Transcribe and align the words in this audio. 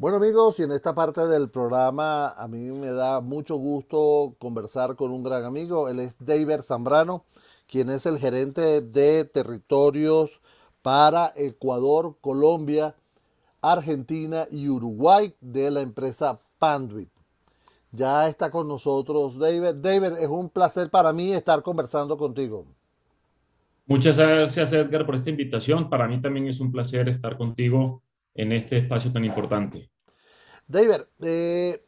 Bueno 0.00 0.16
amigos, 0.16 0.58
y 0.58 0.62
en 0.62 0.72
esta 0.72 0.94
parte 0.94 1.26
del 1.26 1.50
programa 1.50 2.30
a 2.30 2.48
mí 2.48 2.70
me 2.70 2.90
da 2.90 3.20
mucho 3.20 3.56
gusto 3.56 4.34
conversar 4.38 4.96
con 4.96 5.10
un 5.10 5.22
gran 5.22 5.44
amigo. 5.44 5.90
Él 5.90 6.00
es 6.00 6.16
David 6.18 6.62
Zambrano, 6.62 7.26
quien 7.66 7.90
es 7.90 8.06
el 8.06 8.16
gerente 8.16 8.80
de 8.80 9.26
territorios 9.26 10.40
para 10.80 11.34
Ecuador, 11.36 12.16
Colombia, 12.22 12.94
Argentina 13.60 14.46
y 14.50 14.70
Uruguay 14.70 15.34
de 15.42 15.70
la 15.70 15.82
empresa 15.82 16.40
Panduit. 16.58 17.10
Ya 17.92 18.26
está 18.26 18.50
con 18.50 18.68
nosotros 18.68 19.38
David. 19.38 19.82
David, 19.82 20.16
es 20.18 20.28
un 20.28 20.48
placer 20.48 20.88
para 20.88 21.12
mí 21.12 21.34
estar 21.34 21.62
conversando 21.62 22.16
contigo. 22.16 22.64
Muchas 23.84 24.16
gracias 24.16 24.72
Edgar 24.72 25.04
por 25.04 25.16
esta 25.16 25.28
invitación. 25.28 25.90
Para 25.90 26.08
mí 26.08 26.18
también 26.18 26.46
es 26.46 26.58
un 26.58 26.72
placer 26.72 27.06
estar 27.10 27.36
contigo 27.36 28.00
en 28.40 28.52
este 28.52 28.78
espacio 28.78 29.12
tan 29.12 29.24
importante. 29.24 29.90
David, 30.66 31.02
eh, 31.20 31.84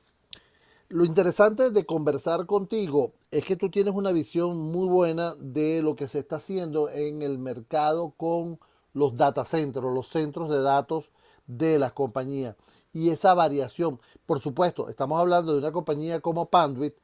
lo 0.89 1.05
interesante 1.05 1.71
de 1.71 1.87
conversar 1.87 2.47
contigo 2.47 3.15
es 3.31 3.45
que 3.45 3.57
tú 3.57 3.71
tienes 3.71 3.95
una 3.95 4.13
visión 4.13 4.59
muy 4.59 4.87
buena 4.87 5.35
de 5.37 5.81
lo 5.83 5.97
que 5.97 6.09
se 6.09 6.19
está 6.19 6.37
haciendo 6.37 6.91
en 6.91 7.23
el 7.23 7.39
mercado 7.39 8.13
con 8.17 8.59
los 8.93 9.17
data 9.17 9.45
centers, 9.45 9.87
los 9.87 10.09
centros 10.09 10.51
de 10.51 10.61
datos 10.61 11.13
de 11.47 11.79
las 11.79 11.93
compañías 11.93 12.57
y 12.93 13.09
esa 13.09 13.33
variación. 13.33 14.01
Por 14.27 14.41
supuesto, 14.41 14.91
estamos 14.91 15.19
hablando 15.19 15.53
de 15.53 15.59
una 15.59 15.73
compañía 15.73 16.21
como 16.21 16.51
Panduit 16.51 16.95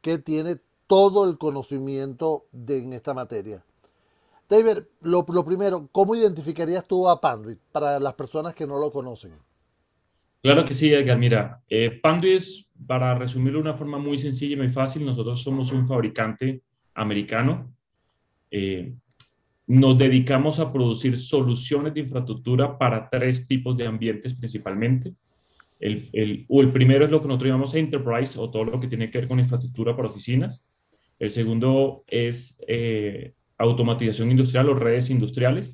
que 0.00 0.16
tiene 0.18 0.58
todo 0.86 1.28
el 1.28 1.36
conocimiento 1.36 2.46
de, 2.52 2.78
en 2.78 2.92
esta 2.94 3.12
materia. 3.12 3.62
David, 4.48 4.84
lo, 5.02 5.24
primero, 5.24 5.88
¿cómo 5.90 6.14
identificarías 6.14 6.86
tú 6.86 7.08
a 7.08 7.20
Panduit 7.20 7.58
para 7.72 7.98
las 7.98 8.14
personas 8.14 8.54
que 8.54 8.66
no 8.66 8.78
lo 8.78 8.92
conocen? 8.92 9.32
Claro 10.42 10.64
que 10.64 10.74
sí, 10.74 10.92
Edgar. 10.92 11.18
Mira, 11.18 11.62
eh, 11.68 11.90
Panduit, 12.02 12.42
para 12.86 13.14
resumirlo 13.14 13.58
de 13.58 13.62
una 13.62 13.74
forma 13.74 13.98
muy 13.98 14.18
sencilla 14.18 14.54
y 14.54 14.58
muy 14.58 14.68
fácil, 14.68 15.04
nosotros 15.04 15.42
somos 15.42 15.72
un 15.72 15.86
fabricante 15.86 16.62
americano. 16.94 17.74
Eh, 18.50 18.94
nos 19.66 19.96
dedicamos 19.96 20.60
a 20.60 20.70
producir 20.70 21.16
soluciones 21.16 21.94
de 21.94 22.00
infraestructura 22.00 22.76
para 22.76 23.08
tres 23.08 23.46
tipos 23.46 23.76
de 23.76 23.86
ambientes 23.86 24.34
principalmente. 24.34 25.14
El, 25.80 26.08
el, 26.12 26.46
el 26.48 26.72
primero 26.72 27.06
es 27.06 27.10
lo 27.10 27.20
que 27.20 27.28
nosotros 27.28 27.48
llamamos 27.48 27.74
enterprise 27.74 28.38
o 28.38 28.50
todo 28.50 28.64
lo 28.64 28.78
que 28.78 28.88
tiene 28.88 29.10
que 29.10 29.18
ver 29.18 29.28
con 29.28 29.40
infraestructura 29.40 29.96
para 29.96 30.08
oficinas. 30.08 30.62
El 31.18 31.30
segundo 31.30 32.04
es 32.06 32.60
eh, 32.68 33.32
automatización 33.58 34.30
industrial 34.30 34.68
o 34.68 34.74
redes 34.74 35.10
industriales. 35.10 35.70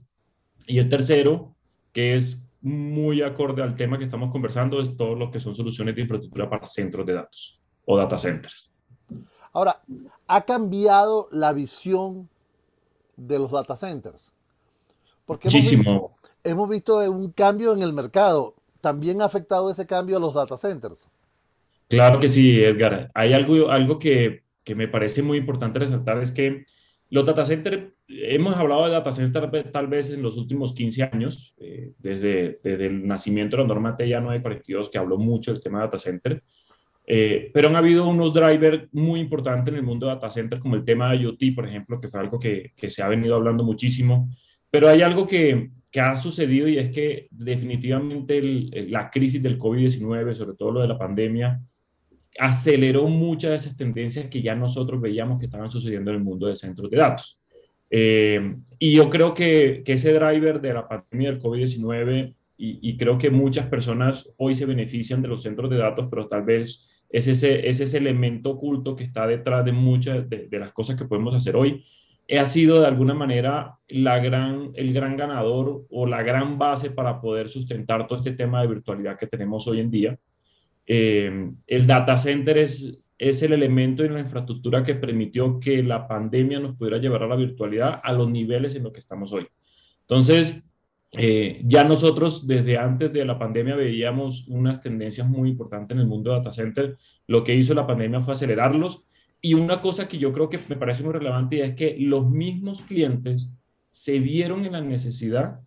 Y 0.67 0.79
el 0.79 0.89
tercero, 0.89 1.55
que 1.93 2.17
es 2.17 2.41
muy 2.61 3.23
acorde 3.23 3.63
al 3.63 3.77
tema 3.77 3.99
que 3.99 4.05
estamos 4.05 4.31
conversando, 4.31 4.81
es 4.81 4.97
todo 4.97 5.15
lo 5.15 5.31
que 5.31 5.41
son 5.41 5.55
soluciones 5.55 5.95
de 5.95 6.03
infraestructura 6.03 6.49
para 6.49 6.67
centros 6.67 7.07
de 7.07 7.15
datos 7.15 7.61
o 7.87 7.97
data 7.97 8.19
centers. 8.19 8.71
Ahora, 9.53 9.81
¿ha 10.27 10.43
cambiado 10.43 11.29
la 11.33 11.53
visión 11.53 12.29
de 13.17 13.39
los 13.39 13.51
data 13.51 13.77
centers? 13.77 14.33
Porque 15.27 15.49
Muchísimo. 15.49 16.17
Hemos 16.43 16.69
visto, 16.69 16.99
un 17.11 17.33
cambio 17.33 17.75
en 17.75 17.83
el 17.83 17.93
mercado. 17.93 18.55
¿También 18.81 19.21
ha 19.21 19.27
afectado 19.27 19.71
ese 19.71 19.87
cambio 19.87 20.17
a 20.17 20.21
los 20.21 20.35
data 20.35 20.57
centers? 20.57 21.09
Claro 21.89 22.19
que 22.21 22.29
sí, 22.29 22.63
Edgar. 22.63 23.11
Hay 23.15 23.33
algo, 23.33 23.71
algo 23.71 23.99
que, 23.99 24.45
que 24.65 24.75
me 24.75 24.89
parece 24.89 25.23
muy 25.23 25.39
importante 25.39 25.81
resaltar, 25.81 26.23
es 26.23 26.31
que 26.31 26.65
los 27.11 27.27
data 27.27 27.45
centers, 27.45 27.93
hemos 28.07 28.57
hablado 28.57 28.87
de 28.87 28.93
data 28.93 29.11
centers 29.11 29.73
tal 29.73 29.89
vez 29.89 30.11
en 30.11 30.23
los 30.23 30.37
últimos 30.37 30.73
15 30.73 31.03
años, 31.03 31.53
eh, 31.59 31.93
desde, 31.99 32.61
desde, 32.63 32.87
el 32.87 33.07
nacimiento 33.07 33.57
de 33.57 33.65
la 33.65 33.69
norma 33.69 33.97
TEA 33.97 34.21
942, 34.21 34.89
que 34.91 34.99
habló 34.99 35.19
mucho 35.19 35.53
del 35.53 35.61
tema 35.61 35.81
de 35.81 35.85
data 35.87 35.99
center, 35.99 36.43
eh, 37.07 37.51
pero 37.53 37.69
han 37.69 37.75
habido 37.75 38.07
unos 38.07 38.33
drivers 38.33 38.89
muy 38.93 39.19
importantes 39.19 39.73
en 39.73 39.79
el 39.79 39.85
mundo 39.85 40.07
de 40.07 40.15
data 40.15 40.31
centers, 40.31 40.63
como 40.63 40.77
el 40.77 40.85
tema 40.85 41.11
de 41.11 41.19
IoT, 41.19 41.55
por 41.55 41.67
ejemplo, 41.67 42.01
que 42.01 42.09
fue 42.09 42.21
algo 42.21 42.39
que, 42.39 42.73
que 42.77 42.91
se 42.91 43.03
ha 43.03 43.09
venido 43.09 43.35
hablando 43.35 43.65
muchísimo, 43.65 44.31
pero 44.71 44.89
hay 44.89 45.03
algo 45.03 45.27
que, 45.27 45.71
que 45.91 46.01
ha 46.01 46.17
sucedido 46.17 46.69
y 46.69 46.79
es 46.79 46.91
que 46.91 47.27
definitivamente 47.33 48.41
la 48.89 49.11
crisis 49.11 49.43
del 49.43 49.59
COVID-19, 49.59 50.35
sobre 50.35 50.57
todo 50.57 50.71
lo 50.71 50.81
de 50.81 50.89
la 50.89 50.99
pandemia, 50.99 51.61
aceleró 52.39 53.09
muchas 53.09 53.51
de 53.51 53.57
esas 53.57 53.77
tendencias 53.77 54.27
que 54.27 54.43
ya 54.43 54.55
nosotros 54.55 55.01
veíamos 55.01 55.39
que 55.39 55.47
estaban 55.47 55.69
sucediendo 55.69 56.11
en 56.11 56.19
el 56.19 56.23
mundo 56.23 56.47
de 56.47 56.57
centros 56.57 56.91
de 56.91 56.97
datos. 56.97 57.39
Eh, 57.91 58.55
y 58.79 58.95
yo 58.95 59.11
creo 59.11 59.35
que, 59.35 59.83
que, 59.85 59.95
ese 59.95 60.13
driver 60.13 60.61
de 60.61 60.75
la 60.75 60.87
pandemia 60.87 61.33
del 61.33 61.41
COVID-19, 61.41 62.35
y, 62.63 62.99
creo 62.99 63.17
que 63.17 63.31
muchas 63.31 63.67
personas 63.69 64.35
hoy 64.37 64.55
se 64.55 64.67
benefician 64.67 65.23
de 65.23 65.29
los 65.29 65.43
centros 65.43 65.71
de 65.71 65.79
datos, 65.79 66.09
pero 66.11 66.29
tal 66.29 66.43
vez 66.43 66.87
es 67.09 67.27
ese, 67.27 67.67
es 67.67 67.81
ese 67.81 67.97
elemento 67.97 68.51
oculto 68.51 68.95
que 68.95 69.05
está 69.05 69.27
detrás 69.27 69.65
de 69.65 69.73
muchas 69.73 70.29
de, 70.29 70.47
las 70.53 70.71
cosas 70.73 70.97
que 70.97 71.07
podemos 71.07 71.35
hacer 71.35 71.57
hoy, 71.57 71.83
ha 72.39 72.45
sido 72.45 72.79
de 72.81 72.87
alguna 72.87 73.15
manera 73.15 73.79
la 73.89 74.19
gran, 74.19 74.73
el 74.75 74.93
gran 74.93 75.17
ganador 75.17 75.87
o 75.89 76.07
la 76.07 76.23
gran 76.23 76.59
base 76.59 76.91
para 76.91 77.19
poder 77.19 77.49
sustentar 77.49 78.07
todo 78.07 78.19
este 78.19 78.33
tema 78.33 78.61
de 78.61 78.69
virtualidad 78.69 79.19
que 79.19 79.27
tenemos 79.27 79.67
hoy 79.67 79.81
en 79.81 79.91
día. 79.91 80.19
Eh, 80.93 81.53
el 81.69 81.87
data 81.87 82.19
center 82.19 82.59
es, 82.59 82.99
es 83.17 83.43
el 83.45 83.53
elemento 83.53 84.03
en 84.03 84.13
la 84.13 84.19
infraestructura 84.19 84.83
que 84.83 84.97
permitió 84.97 85.61
que 85.61 85.85
la 85.85 86.09
pandemia 86.09 86.59
nos 86.59 86.77
pudiera 86.77 86.99
llevar 86.99 87.23
a 87.23 87.29
la 87.29 87.37
virtualidad 87.37 88.01
a 88.03 88.13
los 88.13 88.29
niveles 88.29 88.75
en 88.75 88.83
los 88.83 88.93
que 88.93 88.99
estamos 88.99 89.33
hoy. 89.33 89.47
Entonces, 90.01 90.65
eh, 91.13 91.63
ya 91.65 91.85
nosotros 91.85 92.45
desde 92.45 92.77
antes 92.77 93.13
de 93.13 93.25
la 93.25 93.39
pandemia 93.39 93.77
veíamos 93.77 94.49
unas 94.49 94.81
tendencias 94.81 95.29
muy 95.29 95.51
importantes 95.51 95.95
en 95.95 96.01
el 96.01 96.09
mundo 96.09 96.33
de 96.33 96.39
data 96.39 96.51
center. 96.51 96.99
Lo 97.29 97.45
que 97.45 97.55
hizo 97.55 97.73
la 97.73 97.87
pandemia 97.87 98.21
fue 98.21 98.33
acelerarlos. 98.33 99.05
Y 99.41 99.55
una 99.55 99.81
cosa 99.81 100.09
que 100.09 100.19
yo 100.19 100.33
creo 100.33 100.49
que 100.49 100.59
me 100.69 100.75
parece 100.75 101.05
muy 101.05 101.13
relevante 101.13 101.65
es 101.65 101.77
que 101.77 101.95
los 102.01 102.29
mismos 102.29 102.83
clientes 102.83 103.55
se 103.93 104.19
vieron 104.19 104.65
en 104.65 104.73
la 104.73 104.81
necesidad 104.81 105.61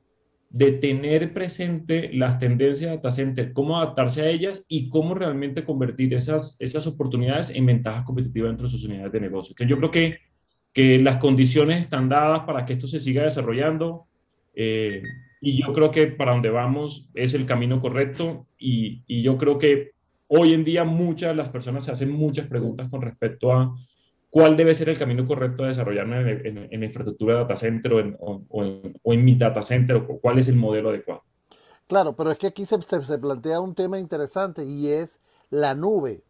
de 0.53 0.71
tener 0.71 1.33
presente 1.33 2.11
las 2.13 2.37
tendencias 2.37 2.91
de 2.91 2.95
data 2.97 3.09
center, 3.09 3.53
cómo 3.53 3.75
adaptarse 3.77 4.21
a 4.21 4.29
ellas 4.29 4.63
y 4.67 4.87
cómo 4.87 5.15
realmente 5.15 5.63
convertir 5.63 6.13
esas, 6.13 6.55
esas 6.59 6.85
oportunidades 6.85 7.49
en 7.49 7.65
ventajas 7.65 8.05
competitivas 8.05 8.51
dentro 8.51 8.67
de 8.67 8.71
sus 8.71 8.83
unidades 8.83 9.11
de 9.11 9.19
negocio. 9.19 9.53
Entonces 9.53 9.67
yo 9.67 9.77
creo 9.77 9.89
que, 9.89 10.19
que 10.71 10.99
las 10.99 11.15
condiciones 11.15 11.83
están 11.83 12.07
dadas 12.07 12.43
para 12.43 12.67
que 12.67 12.73
esto 12.73 12.87
se 12.87 12.99
siga 12.99 13.23
desarrollando 13.23 14.05
eh, 14.53 15.01
y 15.41 15.59
yo 15.59 15.73
creo 15.73 15.89
que 15.89 16.05
para 16.05 16.33
donde 16.33 16.51
vamos 16.51 17.09
es 17.15 17.33
el 17.33 17.47
camino 17.47 17.81
correcto 17.81 18.45
y, 18.59 19.01
y 19.07 19.23
yo 19.23 19.39
creo 19.39 19.57
que 19.57 19.93
hoy 20.27 20.53
en 20.53 20.63
día 20.63 20.83
muchas 20.83 21.31
de 21.31 21.35
las 21.35 21.49
personas 21.49 21.83
se 21.83 21.93
hacen 21.93 22.11
muchas 22.11 22.45
preguntas 22.45 22.89
con 22.91 23.01
respecto 23.01 23.51
a 23.53 23.75
cuál 24.33 24.57
debe 24.57 24.73
ser 24.73 24.89
el 24.89 24.97
camino 24.97 25.27
correcto 25.27 25.63
a 25.63 25.67
desarrollarme 25.67 26.41
en, 26.43 26.83
infraestructura 26.83 27.35
de 27.35 27.39
data 27.41 27.55
center 27.55 27.93
o 27.93 27.99
en, 27.99 28.17
o, 28.19 28.63
en, 28.63 28.99
o 29.03 29.13
en, 29.13 29.23
mi 29.23 29.35
data 29.35 29.61
center 29.61 29.97
o 29.97 30.19
cuál 30.19 30.39
es 30.39 30.47
el 30.47 30.55
modelo 30.55 30.89
adecuado. 30.89 31.21
Claro, 31.85 32.15
pero 32.15 32.31
es 32.31 32.39
que 32.39 32.47
aquí 32.47 32.65
se, 32.65 32.79
plantea 32.79 33.61
un 33.61 33.75
tema 33.75 33.99
interesante 33.99 34.65
y 34.65 34.87
es 34.87 35.19
la 35.51 35.75
nube. 35.75 36.23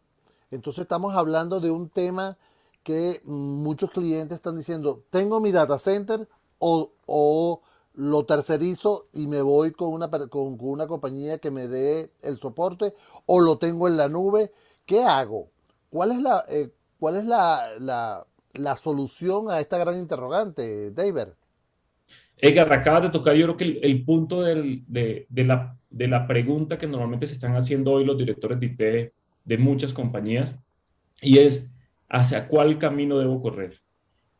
Entonces 0.50 0.82
estamos 0.82 1.14
hablando 1.14 1.60
de 1.60 1.70
un 1.70 1.88
tema 1.88 2.36
que 2.82 3.22
muchos 3.24 3.90
clientes 3.90 4.36
están 4.36 4.58
diciendo, 4.58 5.02
tengo 5.08 5.40
mi 5.40 5.50
data 5.50 5.78
center 5.78 6.28
o, 6.58 7.62
lo 7.94 8.26
tercerizo 8.26 9.06
y 9.14 9.28
me 9.28 9.40
voy 9.40 9.70
con 9.70 9.94
una, 9.94 10.10
con, 10.10 10.58
con 10.58 10.68
una 10.68 10.86
compañía 10.86 11.38
que 11.38 11.50
me 11.50 11.68
dé 11.68 12.10
el 12.20 12.36
soporte 12.36 12.92
o 13.24 13.40
lo 13.40 13.56
tengo 13.56 13.88
en 13.88 13.96
la 13.96 14.10
nube. 14.10 14.52
¿Qué 14.84 15.04
hago? 15.04 15.48
¿Cuál 15.88 16.12
es 16.12 16.20
la... 16.20 16.44
Eh, 16.50 16.70
¿Cuál 17.04 17.16
es 17.16 17.26
la, 17.26 18.24
la, 18.54 18.76
solución 18.76 19.50
a 19.50 19.60
esta 19.60 19.76
gran 19.76 19.98
interrogante, 19.98 20.90
David? 20.90 21.34
Edgar, 22.38 22.72
acabas 22.72 23.02
de 23.02 23.10
tocar 23.10 23.34
yo 23.34 23.44
creo 23.44 23.56
que 23.58 23.78
el, 23.82 24.06
punto 24.06 24.40
del, 24.40 24.84
de, 24.86 25.26
de, 25.28 25.44
la, 25.44 25.76
de 25.90 26.08
la 26.08 26.26
pregunta 26.26 26.78
que 26.78 26.86
normalmente 26.86 27.26
se 27.26 27.34
están 27.34 27.56
haciendo 27.56 27.92
hoy 27.92 28.06
los 28.06 28.16
directores 28.16 28.58
de 28.58 28.66
IT 28.68 29.12
de 29.44 29.58
muchas 29.58 29.92
compañías 29.92 30.58
y 31.20 31.40
es 31.40 31.70
hacia 32.08 32.48
cuál 32.48 32.78
camino 32.78 33.18
debo 33.18 33.42
correr. 33.42 33.82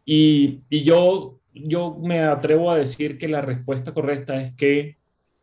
Y, 0.07 0.63
y 0.71 0.85
yo, 0.85 1.41
yo 1.53 1.99
me 2.01 2.21
atrevo 2.21 2.71
a 2.71 2.79
decir 2.79 3.19
que 3.19 3.29
la 3.29 3.43
respuesta 3.43 3.93
correcta 3.93 4.41
es 4.41 4.55
que 4.55 4.97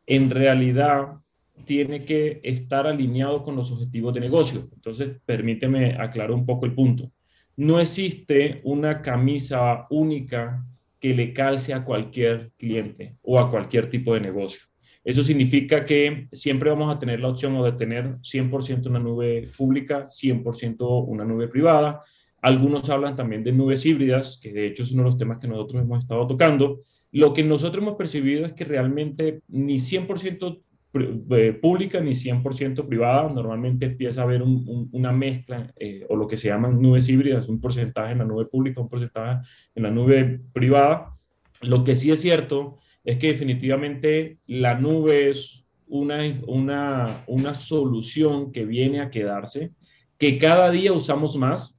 en 0.08 0.32
realidad 0.32 1.22
tiene 1.66 2.06
que 2.06 2.42
estar 2.44 2.88
alineado 2.88 3.44
con 3.44 3.56
los 3.56 3.72
objetivos 3.72 4.14
de 4.14 4.20
negocio. 4.20 4.70
Entonces, 4.74 5.18
permíteme 5.26 5.96
aclarar 6.00 6.32
un 6.32 6.46
poco 6.46 6.66
el 6.66 6.74
punto. 6.74 7.12
No 7.58 7.80
existe 7.80 8.62
una 8.64 9.02
camisa 9.02 9.88
única 9.90 10.66
que 11.00 11.14
le 11.14 11.34
calce 11.34 11.74
a 11.74 11.84
cualquier 11.84 12.52
cliente 12.58 13.18
o 13.22 13.40
a 13.40 13.50
cualquier 13.50 13.90
tipo 13.90 14.14
de 14.14 14.22
negocio. 14.22 14.62
Eso 15.04 15.24
significa 15.24 15.84
que 15.84 16.28
siempre 16.32 16.70
vamos 16.70 16.96
a 16.96 17.00
tener 17.00 17.20
la 17.20 17.30
opción 17.30 17.62
de 17.64 17.72
tener 17.72 18.18
100% 18.20 18.86
una 18.86 19.00
nube 19.00 19.50
pública, 19.58 20.04
100% 20.04 21.06
una 21.08 21.26
nube 21.26 21.48
privada. 21.48 22.04
Algunos 22.40 22.90
hablan 22.90 23.16
también 23.16 23.44
de 23.44 23.52
nubes 23.52 23.86
híbridas, 23.86 24.40
que 24.42 24.54
de 24.54 24.68
hecho 24.68 24.84
es 24.84 24.92
uno 24.92 25.04
de 25.04 25.10
los 25.10 25.18
temas 25.18 25.40
que 25.40 25.48
nosotros 25.48 25.82
hemos 25.82 26.04
estado 26.04 26.28
tocando. 26.28 26.84
Lo 27.12 27.34
que 27.34 27.44
nosotros 27.44 27.82
hemos 27.82 27.96
percibido 27.96 28.46
es 28.46 28.54
que 28.54 28.64
realmente 28.64 29.42
ni 29.48 29.76
100% 29.76 30.62
eh, 30.94 31.54
pública 31.54 32.00
ni 32.02 32.12
100% 32.12 32.88
privada. 32.88 33.30
Normalmente 33.30 33.86
empieza 33.86 34.22
a 34.22 34.24
haber 34.26 34.44
una 34.44 35.12
mezcla 35.12 35.74
eh, 35.80 36.06
o 36.10 36.16
lo 36.16 36.28
que 36.28 36.38
se 36.38 36.50
llaman 36.50 36.82
nubes 36.82 37.08
híbridas, 37.10 37.48
un 37.48 37.62
porcentaje 37.62 38.12
en 38.12 38.20
la 38.20 38.26
nube 38.26 38.46
pública, 38.46 38.82
un 38.82 38.90
porcentaje 38.90 39.48
en 39.76 39.84
la 39.84 39.92
nube 39.92 40.42
privada. 40.54 41.16
Lo 41.62 41.84
que 41.84 41.96
sí 41.96 42.12
es 42.12 42.22
cierto 42.22 42.80
es 43.04 43.18
que 43.18 43.28
definitivamente 43.28 44.40
la 44.48 44.76
nube 44.76 45.30
es 45.30 45.66
una, 45.88 46.20
una, 46.48 47.24
una 47.28 47.54
solución 47.54 48.52
que 48.52 48.66
viene 48.66 49.02
a 49.02 49.10
quedarse, 49.10 49.72
que 50.18 50.38
cada 50.38 50.72
día 50.72 50.94
usamos 50.94 51.36
más 51.36 51.78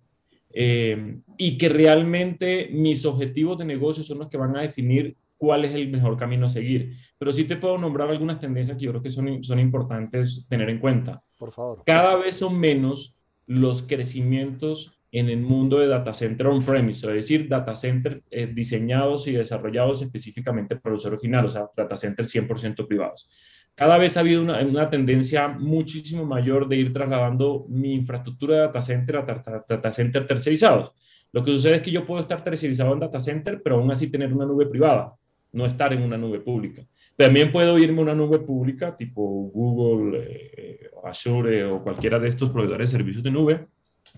eh, 0.55 1.19
y 1.39 1.57
que 1.57 1.69
realmente 1.69 2.69
mis 2.73 3.07
objetivos 3.07 3.59
de 3.59 3.65
negocio 3.65 4.05
son 4.05 4.19
los 4.19 4.29
que 4.29 4.37
van 4.37 4.57
a 4.57 4.63
definir 4.63 5.17
cuál 5.43 5.65
es 5.65 5.75
el 5.75 5.89
mejor 5.89 6.17
camino 6.17 6.47
a 6.47 6.49
seguir. 6.49 6.97
Pero 7.19 7.33
sí 7.33 7.43
te 7.43 7.57
puedo 7.57 7.77
nombrar 7.77 8.09
algunas 8.09 8.39
tendencias 8.39 8.79
que 8.79 8.85
yo 8.85 8.93
creo 8.93 9.03
que 9.03 9.11
son, 9.11 9.43
son 9.43 9.59
importantes 9.59 10.47
tener 10.49 10.71
en 10.71 10.79
cuenta. 10.79 11.21
Por 11.37 11.51
favor. 11.51 11.83
Cada 11.85 12.15
vez 12.15 12.37
son 12.37 12.61
menos 12.61 13.17
los 13.47 13.83
crecimientos 13.83 15.01
en 15.11 15.29
el 15.29 15.41
mundo 15.41 15.81
de 15.81 15.89
data 15.89 16.15
center 16.15 16.47
on-premise, 16.47 17.09
es 17.09 17.15
decir, 17.15 17.49
data 17.49 17.75
center 17.75 18.23
eh, 18.31 18.53
diseñados 18.55 19.27
y 19.27 19.33
desarrollados 19.33 20.01
específicamente 20.03 20.77
para 20.77 20.93
el 20.93 20.99
usuario 20.99 21.19
final, 21.19 21.47
o 21.47 21.51
sea, 21.51 21.69
data 21.77 21.97
centers 21.97 22.33
100% 22.33 22.87
privados. 22.87 23.29
Cada 23.75 23.99
vez 23.99 24.17
ha 24.17 24.21
habido 24.21 24.43
una, 24.43 24.61
una, 24.61 24.89
tendencia 24.89 25.49
muchísimo 25.49 26.25
mayor 26.25 26.69
de 26.69 26.77
ir 26.77 26.93
trasladando 26.93 27.67
mi 27.69 27.95
infraestructura 27.95 28.55
de 28.55 28.61
data 28.61 28.81
center 28.81 29.17
a 29.17 29.41
data 29.69 29.91
center 29.91 30.25
tercerizados. 30.25 30.93
Lo 31.33 31.43
que 31.43 31.51
sucede 31.51 31.77
es 31.77 31.83
que 31.83 31.91
yo 31.91 32.07
puedo 32.07 32.21
estar 32.21 32.45
tercerizado 32.45 32.93
en 32.93 33.01
data 33.01 33.19
center, 33.19 33.61
pero 33.61 33.77
aún 33.77 33.91
así 33.91 34.07
tener 34.07 34.33
una 34.33 34.47
nube 34.47 34.67
privada 34.67 35.17
no 35.53 35.67
estar 35.67 35.93
en 35.93 36.03
una 36.03 36.19
nube 36.19 36.41
pública. 36.41 36.87
También 37.17 37.53
puedo 37.53 37.79
irme 37.79 37.99
a 38.01 38.03
una 38.03 38.15
nube 38.15 38.39
pública 38.39 38.97
tipo 38.97 39.23
Google, 39.23 40.19
eh, 40.27 40.91
Azure 41.05 41.65
o 41.65 41.83
cualquiera 41.83 42.19
de 42.19 42.29
estos 42.29 42.51
proveedores 42.51 42.91
de 42.91 42.99
servicios 42.99 43.23
de 43.23 43.31
nube, 43.31 43.67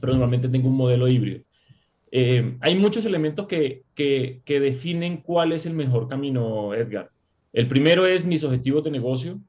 pero 0.00 0.12
normalmente 0.12 0.48
tengo 0.48 0.69
un 0.69 0.76
modelo 0.76 1.08
híbrido. 1.08 1.42
Eh, 2.10 2.56
hay 2.60 2.76
muchos 2.76 3.04
elementos 3.04 3.46
que, 3.46 3.82
que 3.94 4.60
definen 4.60 5.19
cuál 5.19 5.52
es 5.52 5.66
el 5.66 5.75
mejor 5.75 6.08
camino, 6.08 6.72
Edgar. 6.72 7.10
El 7.52 7.69
primero 7.69 8.06
es 8.06 8.25
mis 8.25 8.44
objetivos 8.44 8.84
de 8.84 8.90
negocio, 8.90 9.40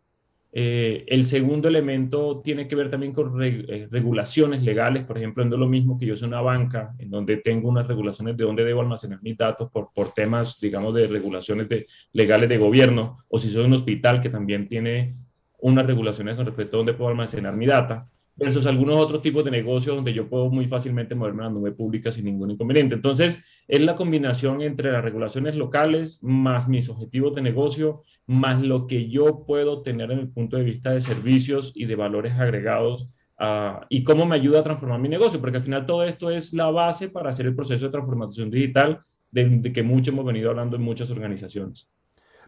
eh, 0.57 1.03
el 1.09 1.25
segundo 1.25 1.67
elemento 1.67 2.39
tiene 2.41 2.65
que 2.65 2.77
ver 2.77 2.89
también 2.89 3.11
con 3.11 3.43
eh, 3.43 3.89
regulaciones 3.91 4.63
legales, 4.63 5.03
por 5.03 5.17
ejemplo, 5.17 5.43
no 5.43 5.55
es 5.55 5.59
lo 5.59 5.67
mismo 5.67 5.99
que 5.99 6.05
yo 6.05 6.15
soy 6.15 6.29
una 6.29 6.39
banca, 6.39 6.95
en 6.97 7.09
donde 7.09 7.35
tengo 7.37 7.67
unas 7.67 7.85
regulaciones 7.85 8.37
de 8.37 8.45
dónde 8.45 8.63
debo 8.63 8.79
almacenar 8.79 9.21
mis 9.21 9.37
datos 9.37 9.69
por, 9.69 9.89
por 9.93 10.13
temas, 10.13 10.57
digamos, 10.61 10.95
de 10.95 11.07
regulaciones 11.07 11.67
de, 11.67 11.85
legales 12.13 12.47
de 12.47 12.57
gobierno, 12.57 13.17
o 13.27 13.37
si 13.37 13.49
soy 13.49 13.65
un 13.65 13.73
hospital 13.73 14.21
que 14.21 14.29
también 14.29 14.69
tiene 14.69 15.17
unas 15.59 15.85
regulaciones 15.85 16.37
con 16.37 16.45
respecto 16.45 16.77
a 16.77 16.79
dónde 16.79 16.93
puedo 16.93 17.09
almacenar 17.09 17.53
mi 17.57 17.65
data 17.65 18.07
versus 18.35 18.65
algunos 18.65 18.95
otros 18.95 19.21
tipos 19.21 19.43
de 19.45 19.51
negocios 19.51 19.95
donde 19.95 20.13
yo 20.13 20.27
puedo 20.29 20.49
muy 20.49 20.67
fácilmente 20.67 21.15
moverme 21.15 21.43
a 21.43 21.45
la 21.47 21.51
nube 21.51 21.71
pública 21.71 22.11
sin 22.11 22.25
ningún 22.25 22.51
inconveniente. 22.51 22.95
Entonces, 22.95 23.41
es 23.67 23.81
la 23.81 23.95
combinación 23.95 24.61
entre 24.61 24.91
las 24.91 25.03
regulaciones 25.03 25.55
locales 25.55 26.19
más 26.21 26.67
mis 26.67 26.89
objetivos 26.89 27.33
de 27.35 27.41
negocio, 27.41 28.03
más 28.27 28.61
lo 28.61 28.87
que 28.87 29.09
yo 29.09 29.43
puedo 29.45 29.81
tener 29.81 30.11
en 30.11 30.19
el 30.19 30.29
punto 30.29 30.57
de 30.57 30.63
vista 30.63 30.91
de 30.91 31.01
servicios 31.01 31.71
y 31.75 31.85
de 31.85 31.95
valores 31.95 32.33
agregados 32.33 33.07
uh, 33.39 33.85
y 33.89 34.03
cómo 34.03 34.25
me 34.25 34.35
ayuda 34.35 34.59
a 34.59 34.63
transformar 34.63 34.99
mi 34.99 35.09
negocio, 35.09 35.39
porque 35.39 35.57
al 35.57 35.63
final 35.63 35.85
todo 35.85 36.03
esto 36.03 36.31
es 36.31 36.53
la 36.53 36.71
base 36.71 37.09
para 37.09 37.29
hacer 37.29 37.45
el 37.45 37.55
proceso 37.55 37.85
de 37.85 37.91
transformación 37.91 38.49
digital 38.49 39.03
de, 39.31 39.71
que 39.73 39.83
mucho 39.83 40.11
hemos 40.11 40.25
venido 40.25 40.49
hablando 40.49 40.75
en 40.75 40.81
muchas 40.81 41.09
organizaciones. 41.11 41.87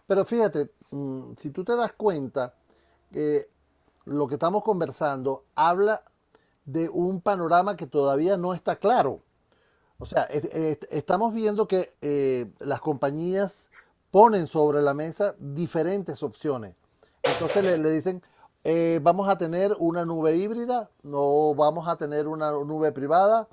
Pero 0.07 0.25
fíjate, 0.25 0.71
mm, 0.91 1.33
si 1.35 1.51
tú 1.51 1.63
te 1.63 1.75
das 1.75 1.93
cuenta, 1.93 2.53
que 3.11 3.47
lo 4.05 4.27
que 4.27 4.35
estamos 4.35 4.63
conversando 4.63 5.45
habla 5.55 6.01
de 6.65 6.89
un 6.89 7.21
panorama 7.21 7.75
que 7.75 7.87
todavía 7.87 8.37
no 8.37 8.53
está 8.53 8.77
claro. 8.77 9.21
O 9.99 10.05
sea, 10.05 10.23
estamos 10.91 11.33
viendo 11.33 11.67
que 11.67 11.93
eh, 12.01 12.51
las 12.59 12.81
compañías 12.81 13.66
ponen 14.11 14.47
sobre 14.47 14.81
la 14.81 14.93
mesa 14.93 15.35
diferentes 15.39 16.23
opciones. 16.23 16.75
Entonces 17.23 17.63
le, 17.63 17.91
dicen, 17.91 18.21
eh, 18.63 18.99
vamos 19.03 19.27
a 19.29 19.37
tener 19.37 19.75
una 19.79 20.05
nube 20.05 20.35
híbrida, 20.35 20.89
no 21.03 21.53
vamos 21.55 21.87
a 21.87 21.97
tener 21.97 22.27
una 22.27 22.51
nube 22.51 22.91
privada, 22.91 23.47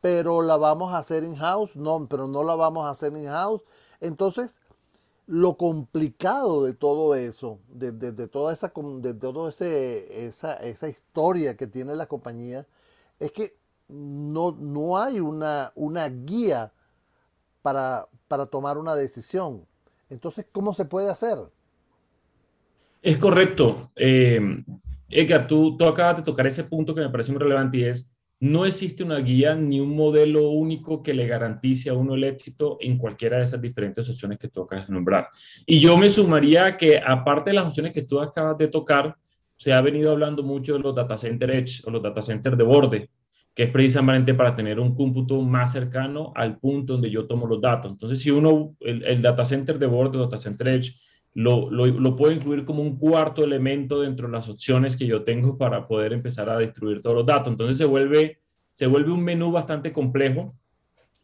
pero 0.00 0.42
la 0.42 0.56
vamos 0.56 0.92
a 0.92 0.98
hacer 0.98 1.24
in-house, 1.24 1.74
no, 1.74 2.06
pero 2.08 2.26
no 2.28 2.44
la 2.44 2.54
vamos 2.54 2.86
a 2.86 2.90
hacer 2.90 3.14
in-house. 3.16 3.62
Entonces, 4.00 4.54
lo 5.26 5.58
complicado 5.58 6.64
de 6.64 6.72
todo 6.72 7.14
eso, 7.14 7.58
de, 7.68 7.92
toda, 8.28 8.52
esa, 8.52 8.72
de 8.74 9.14
todo 9.14 9.48
ese, 9.50 10.26
esa, 10.26 10.54
esa, 10.54 10.88
historia 10.88 11.54
que 11.56 11.66
tiene 11.66 11.94
la 11.94 12.06
compañía, 12.06 12.66
es 13.18 13.32
que 13.32 13.54
no, 13.88 14.52
no 14.52 14.96
hay 14.96 15.20
una, 15.20 15.72
una 15.74 16.08
guía 16.08 16.72
para, 17.60 18.08
para 18.26 18.46
tomar 18.46 18.78
una 18.78 18.94
decisión. 18.94 19.66
Entonces, 20.10 20.46
¿cómo 20.50 20.74
se 20.74 20.84
puede 20.84 21.10
hacer? 21.10 21.36
Es 23.02 23.18
correcto. 23.18 23.90
Eh, 23.96 24.40
Edgar, 25.10 25.46
tú, 25.46 25.76
acabas 25.84 26.18
de 26.18 26.22
tocar 26.22 26.46
ese 26.46 26.64
punto 26.64 26.94
que 26.94 27.00
me 27.00 27.10
parece 27.10 27.32
muy 27.32 27.40
relevante 27.40 27.78
y 27.78 27.84
es 27.84 28.10
no 28.40 28.64
existe 28.64 29.02
una 29.02 29.18
guía 29.18 29.54
ni 29.56 29.80
un 29.80 29.96
modelo 29.96 30.50
único 30.50 31.02
que 31.02 31.12
le 31.12 31.26
garantice 31.26 31.90
a 31.90 31.94
uno 31.94 32.14
el 32.14 32.24
éxito 32.24 32.78
en 32.80 32.96
cualquiera 32.96 33.38
de 33.38 33.44
esas 33.44 33.60
diferentes 33.60 34.08
opciones 34.08 34.38
que 34.38 34.48
tú 34.48 34.62
acabas 34.62 34.86
de 34.86 34.94
nombrar. 34.94 35.28
Y 35.66 35.80
yo 35.80 35.96
me 35.96 36.08
sumaría 36.08 36.76
que 36.76 36.98
aparte 36.98 37.50
de 37.50 37.54
las 37.54 37.66
opciones 37.66 37.92
que 37.92 38.02
tú 38.02 38.20
acabas 38.20 38.56
de 38.56 38.68
tocar, 38.68 39.16
se 39.56 39.72
ha 39.72 39.80
venido 39.80 40.12
hablando 40.12 40.44
mucho 40.44 40.74
de 40.74 40.78
los 40.78 40.94
data 40.94 41.18
center 41.18 41.50
edge 41.50 41.82
o 41.84 41.90
los 41.90 42.00
data 42.00 42.22
center 42.22 42.56
de 42.56 42.62
borde, 42.62 43.10
que 43.58 43.64
es 43.64 43.70
precisamente 43.70 44.34
para 44.34 44.54
tener 44.54 44.78
un 44.78 44.94
cómputo 44.94 45.42
más 45.42 45.72
cercano 45.72 46.32
al 46.36 46.60
punto 46.60 46.92
donde 46.92 47.10
yo 47.10 47.26
tomo 47.26 47.44
los 47.44 47.60
datos. 47.60 47.90
Entonces, 47.90 48.20
si 48.20 48.30
uno, 48.30 48.76
el, 48.78 49.20
data 49.20 49.44
center 49.44 49.80
de 49.80 49.86
borde, 49.86 50.16
o 50.16 50.20
data 50.20 50.38
center 50.38 50.68
edge, 50.68 50.94
lo, 51.34 51.68
lo, 51.68 52.14
puedo 52.14 52.32
incluir 52.32 52.64
como 52.64 52.82
un 52.82 52.96
cuarto 53.00 53.42
elemento 53.42 54.02
dentro 54.02 54.28
de 54.28 54.32
las 54.34 54.48
opciones 54.48 54.96
que 54.96 55.08
yo 55.08 55.24
tengo 55.24 55.58
para 55.58 55.88
poder 55.88 56.12
empezar 56.12 56.48
a 56.48 56.56
distribuir 56.60 57.02
todos 57.02 57.16
los 57.16 57.26
datos. 57.26 57.50
Entonces 57.50 57.76
se 57.76 57.84
vuelve, 57.84 58.38
se 58.68 58.86
vuelve 58.86 59.10
un 59.10 59.24
menú 59.24 59.50
bastante 59.50 59.92
complejo. 59.92 60.54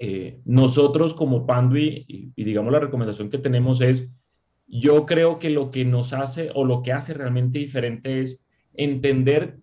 Eh, 0.00 0.40
nosotros 0.44 1.14
como 1.14 1.46
Pandui, 1.46 2.04
y, 2.08 2.32
y, 2.34 2.42
digamos 2.42 2.72
la 2.72 2.80
recomendación 2.80 3.30
que 3.30 3.38
tenemos 3.38 3.80
es, 3.80 4.08
yo 4.66 5.06
creo 5.06 5.38
que 5.38 5.50
lo 5.50 5.70
que 5.70 5.84
nos 5.84 6.12
hace 6.12 6.50
o 6.52 6.64
lo 6.64 6.82
que 6.82 6.90
hace 6.90 7.14
realmente 7.14 7.60
diferente 7.60 8.22
es 8.22 8.44
entender 8.72 9.60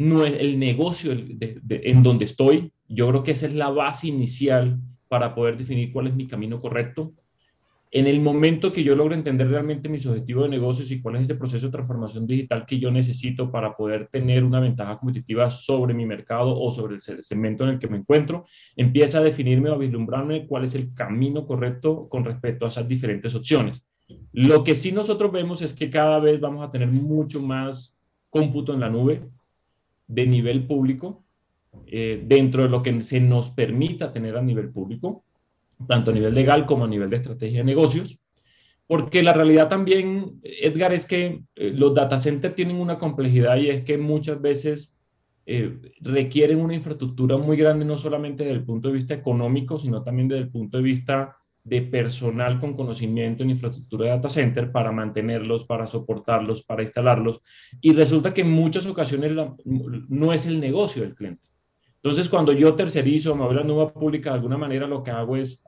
no 0.00 0.24
el 0.24 0.58
negocio 0.58 1.14
de, 1.14 1.58
de, 1.62 1.80
en 1.84 2.02
donde 2.02 2.24
estoy. 2.24 2.72
Yo 2.88 3.08
creo 3.08 3.22
que 3.22 3.32
esa 3.32 3.46
es 3.46 3.54
la 3.54 3.70
base 3.70 4.08
inicial 4.08 4.78
para 5.08 5.34
poder 5.34 5.56
definir 5.56 5.92
cuál 5.92 6.08
es 6.08 6.14
mi 6.14 6.26
camino 6.26 6.60
correcto 6.60 7.12
en 7.92 8.06
el 8.06 8.20
momento 8.20 8.72
que 8.72 8.84
yo 8.84 8.94
logro 8.94 9.14
entender 9.14 9.48
realmente 9.48 9.88
mis 9.88 10.06
objetivos 10.06 10.44
de 10.44 10.50
negocios 10.50 10.90
y 10.92 11.00
cuál 11.00 11.16
es 11.16 11.22
ese 11.22 11.34
proceso 11.34 11.66
de 11.66 11.72
transformación 11.72 12.24
digital 12.24 12.64
que 12.64 12.78
yo 12.78 12.90
necesito 12.90 13.50
para 13.50 13.76
poder 13.76 14.08
tener 14.12 14.44
una 14.44 14.60
ventaja 14.60 14.96
competitiva 14.96 15.50
sobre 15.50 15.92
mi 15.92 16.06
mercado 16.06 16.56
o 16.56 16.70
sobre 16.70 16.94
el 16.94 17.00
segmento 17.00 17.64
en 17.64 17.70
el 17.70 17.78
que 17.80 17.88
me 17.88 17.96
encuentro, 17.96 18.44
empieza 18.76 19.18
a 19.18 19.22
definirme 19.22 19.70
o 19.70 19.74
a 19.74 19.78
vislumbrarme 19.78 20.46
cuál 20.46 20.64
es 20.64 20.76
el 20.76 20.94
camino 20.94 21.44
correcto 21.44 22.08
con 22.08 22.24
respecto 22.24 22.64
a 22.64 22.68
esas 22.68 22.86
diferentes 22.86 23.34
opciones. 23.34 23.84
Lo 24.32 24.62
que 24.62 24.76
sí 24.76 24.92
nosotros 24.92 25.32
vemos 25.32 25.60
es 25.60 25.72
que 25.72 25.90
cada 25.90 26.20
vez 26.20 26.40
vamos 26.40 26.64
a 26.64 26.70
tener 26.70 26.88
mucho 26.88 27.42
más 27.42 27.98
cómputo 28.28 28.72
en 28.72 28.80
la 28.80 28.88
nube 28.88 29.22
de 30.10 30.26
nivel 30.26 30.66
público, 30.66 31.24
eh, 31.86 32.22
dentro 32.26 32.64
de 32.64 32.68
lo 32.68 32.82
que 32.82 33.02
se 33.02 33.20
nos 33.20 33.50
permita 33.50 34.12
tener 34.12 34.36
a 34.36 34.42
nivel 34.42 34.70
público 34.70 35.24
tanto 35.86 36.10
a 36.10 36.14
nivel 36.14 36.34
legal 36.34 36.66
como 36.66 36.84
a 36.84 36.88
nivel 36.88 37.10
de 37.10 37.16
estrategia 37.16 37.58
de 37.58 37.64
negocios, 37.64 38.20
porque 38.86 39.22
la 39.22 39.32
realidad 39.32 39.68
también, 39.68 40.40
Edgar, 40.42 40.92
es 40.92 41.06
que 41.06 41.42
eh, 41.54 41.72
los 41.74 41.94
data 41.94 42.18
centers 42.18 42.54
tienen 42.54 42.76
una 42.76 42.98
complejidad 42.98 43.56
y 43.56 43.70
es 43.70 43.84
que 43.84 43.96
muchas 43.96 44.40
veces 44.40 44.98
eh, 45.46 45.78
requieren 46.00 46.60
una 46.60 46.74
infraestructura 46.74 47.36
muy 47.36 47.56
grande, 47.56 47.84
no 47.84 47.96
solamente 47.96 48.44
desde 48.44 48.56
el 48.56 48.64
punto 48.64 48.88
de 48.88 48.94
vista 48.94 49.14
económico, 49.14 49.78
sino 49.78 50.02
también 50.02 50.28
desde 50.28 50.42
el 50.42 50.50
punto 50.50 50.78
de 50.78 50.82
vista 50.82 51.36
de 51.64 51.82
personal 51.82 52.58
con 52.58 52.74
conocimiento 52.74 53.42
en 53.42 53.50
infraestructura 53.50 54.04
de 54.04 54.10
data 54.10 54.30
center 54.30 54.72
para 54.72 54.92
mantenerlos, 54.92 55.64
para 55.64 55.86
soportarlos, 55.86 56.62
para 56.62 56.82
instalarlos. 56.82 57.42
Y 57.80 57.92
resulta 57.92 58.32
que 58.32 58.42
en 58.42 58.50
muchas 58.50 58.86
ocasiones 58.86 59.32
no 59.64 60.32
es 60.32 60.46
el 60.46 60.60
negocio 60.60 61.02
del 61.02 61.14
cliente. 61.14 61.50
Entonces, 62.02 62.30
cuando 62.30 62.52
yo 62.52 62.74
tercerizo, 62.74 63.36
me 63.36 63.44
voy 63.44 63.52
a 63.52 63.58
la 63.58 63.62
nube 63.62 63.88
pública, 63.88 64.30
de 64.30 64.36
alguna 64.36 64.56
manera 64.56 64.86
lo 64.86 65.02
que 65.02 65.10
hago 65.10 65.36
es, 65.36 65.62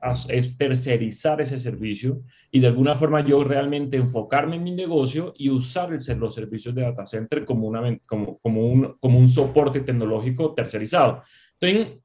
tercerizar 0.57 1.39
ese 1.41 1.59
servicio 1.59 2.21
y 2.49 2.59
de 2.59 2.67
alguna 2.67 2.95
forma 2.95 3.23
yo 3.23 3.43
realmente 3.43 3.97
enfocarme 3.97 4.55
en 4.55 4.63
mi 4.63 4.71
negocio 4.71 5.35
y 5.37 5.51
usar 5.51 5.93
el, 5.93 6.17
los 6.17 6.33
servicios 6.33 6.73
de 6.73 6.81
data 6.81 7.05
center 7.05 7.45
como, 7.45 7.67
una, 7.67 7.99
como, 8.07 8.39
un, 8.43 8.95
como 8.99 9.19
un 9.19 9.29
soporte 9.29 9.81
tecnológico 9.81 10.55
tercerizado. 10.55 11.21
Entonces, 11.59 11.99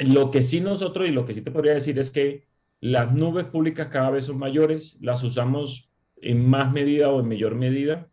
lo 0.00 0.32
que 0.32 0.42
sí 0.42 0.60
nosotros 0.60 1.08
y 1.08 1.12
lo 1.12 1.24
que 1.24 1.34
sí 1.34 1.42
te 1.42 1.52
podría 1.52 1.74
decir 1.74 2.00
es 2.00 2.10
que 2.10 2.48
las 2.80 3.12
nubes 3.12 3.46
públicas 3.46 3.88
cada 3.88 4.10
vez 4.10 4.26
son 4.26 4.38
mayores, 4.38 4.96
las 5.00 5.22
usamos 5.22 5.90
en 6.16 6.48
más 6.48 6.72
medida 6.72 7.10
o 7.10 7.20
en 7.20 7.28
mayor 7.28 7.54
medida 7.54 8.08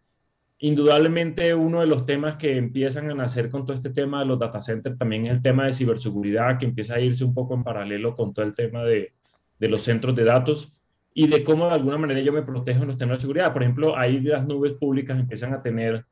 indudablemente 0.60 1.54
uno 1.54 1.82
de 1.82 1.88
los 1.88 2.06
temas 2.06 2.38
que 2.38 2.58
empiezan 2.58 3.10
a 3.12 3.14
nacer 3.14 3.50
con 3.50 3.66
todo 3.66 3.76
este 3.76 3.90
tema 3.90 4.20
de 4.20 4.26
los 4.26 4.40
data 4.40 4.62
centers 4.62 4.98
también 4.98 5.28
es 5.28 5.34
el 5.34 5.42
tema 5.42 5.66
de 5.66 5.74
ciberseguridad, 5.74 6.58
que 6.58 6.66
empieza 6.66 6.96
a 6.96 7.00
irse 7.00 7.26
un 7.26 7.34
poco 7.34 7.54
en 7.54 7.64
paralelo 7.64 8.16
con 8.16 8.34
todo 8.34 8.46
el 8.46 8.56
tema 8.56 8.84
de, 8.84 9.14
de 9.60 9.70
los 9.70 9.82
centros 9.82 10.16
de 10.16 10.24
datos 10.24 10.74
y 11.14 11.28
de 11.28 11.44
cómo 11.44 11.68
de 11.68 11.74
alguna 11.76 11.98
manera 11.98 12.22
yo 12.22 12.34
me 12.34 12.42
protejo 12.42 12.82
en 12.82 12.88
los 12.88 12.98
temas 12.98 13.18
de 13.18 13.22
seguridad. 13.22 13.54
Por 13.54 13.64
ejemplo, 13.64 13.98
ahí 13.98 14.20
las 14.22 14.46
nubes 14.46 14.74
públicas 14.74 15.20
empiezan 15.20 15.54
a 15.54 15.62
tener 15.62 16.06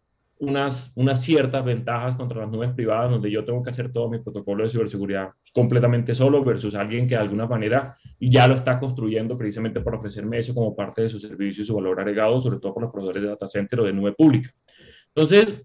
unas, 0.43 0.91
unas 0.95 1.21
ciertas 1.21 1.63
ventajas 1.63 2.15
contra 2.15 2.41
las 2.41 2.51
nubes 2.51 2.71
privadas, 2.71 3.09
donde 3.09 3.31
yo 3.31 3.45
tengo 3.45 3.63
que 3.63 3.69
hacer 3.69 3.91
todo 3.91 4.09
mi 4.09 4.19
protocolo 4.19 4.63
de 4.63 4.69
ciberseguridad 4.69 5.29
completamente 5.53 6.13
solo 6.13 6.43
versus 6.43 6.75
alguien 6.75 7.07
que 7.07 7.15
de 7.15 7.21
alguna 7.21 7.47
manera 7.47 7.95
ya 8.19 8.47
lo 8.47 8.55
está 8.55 8.79
construyendo 8.79 9.38
precisamente 9.38 9.81
para 9.81 9.97
ofrecerme 9.97 10.39
eso 10.39 10.53
como 10.53 10.75
parte 10.75 11.03
de 11.03 11.09
su 11.09 11.19
servicio 11.19 11.63
y 11.63 11.65
su 11.65 11.75
valor 11.75 12.00
agregado, 12.00 12.39
sobre 12.41 12.59
todo 12.59 12.73
por 12.73 12.83
los 12.83 12.91
proveedores 12.91 13.23
de 13.23 13.29
data 13.29 13.47
center 13.47 13.79
o 13.79 13.83
de 13.85 13.93
nube 13.93 14.12
pública. 14.13 14.53
Entonces, 15.15 15.63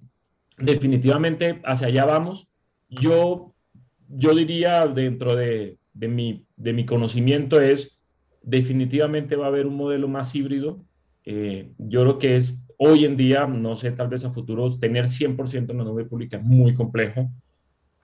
definitivamente 0.57 1.61
hacia 1.65 1.89
allá 1.89 2.05
vamos. 2.05 2.49
Yo, 2.89 3.55
yo 4.09 4.35
diría 4.35 4.87
dentro 4.87 5.35
de, 5.35 5.79
de, 5.93 6.09
mi, 6.09 6.47
de 6.57 6.73
mi 6.73 6.87
conocimiento 6.87 7.61
es, 7.61 7.99
definitivamente 8.43 9.37
va 9.37 9.47
a 9.47 9.49
haber 9.49 9.67
un 9.67 9.77
modelo 9.77 10.09
más 10.09 10.35
híbrido. 10.35 10.85
Eh, 11.25 11.73
yo 11.79 12.03
creo 12.03 12.19
que 12.19 12.37
es 12.37 12.57
hoy 12.79 13.05
en 13.05 13.17
día, 13.17 13.47
no 13.47 13.77
sé, 13.77 13.93
tal 13.93 14.09
vez 14.09 14.25
a 14.25 14.31
futuros, 14.31 14.81
tener 14.81 15.07
100% 15.09 15.71
en 15.71 15.79
la 15.79 15.85
nube 15.85 16.05
pública 16.05 16.39
es 16.39 16.43
muy 16.43 16.75
complejo. 16.75 17.31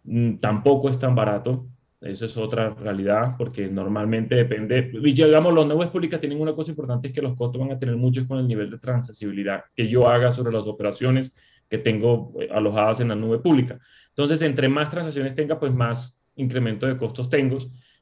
Mm, 0.04 0.37
tampoco 0.37 0.88
es 0.90 0.99
tan 0.99 1.14
barato. 1.14 1.66
Eso 2.00 2.26
es 2.26 2.37
otra 2.37 2.75
realidad, 2.75 3.35
porque 3.38 3.66
normalmente 3.66 4.35
depende, 4.35 4.90
y 4.93 5.12
digamos, 5.14 5.54
las 5.54 5.66
nubes 5.66 5.88
públicas 5.88 6.21
tienen 6.21 6.38
una 6.38 6.54
cosa 6.54 6.71
importante, 6.71 7.09
es 7.09 7.14
que 7.14 7.23
los 7.23 7.35
costos 7.35 7.59
van 7.59 7.73
a 7.73 7.78
tener 7.78 7.97
mucho 7.97 8.28
con 8.28 8.38
el 8.38 8.47
nivel 8.47 8.69
de 8.69 8.78
transaccionalidad 8.78 9.64
que 9.75 9.88
yo 9.88 10.07
haga 10.07 10.31
sobre 10.31 10.52
las 10.52 10.66
operaciones 10.66 11.33
que 11.66 11.78
tengo 11.78 12.35
eh, 12.38 12.49
alojadas 12.52 13.00
en 13.00 13.09
la 13.09 13.14
nube 13.14 13.38
pública. 13.38 13.78
Entonces, 14.11 14.43
entre 14.43 14.69
más 14.69 14.90
transacciones 14.90 15.35
tenga, 15.35 15.59
pues 15.59 15.73
más 15.73 16.21
incremento 16.37 16.87
de 16.87 16.99
costos 16.99 17.31
tengo. 17.31 17.57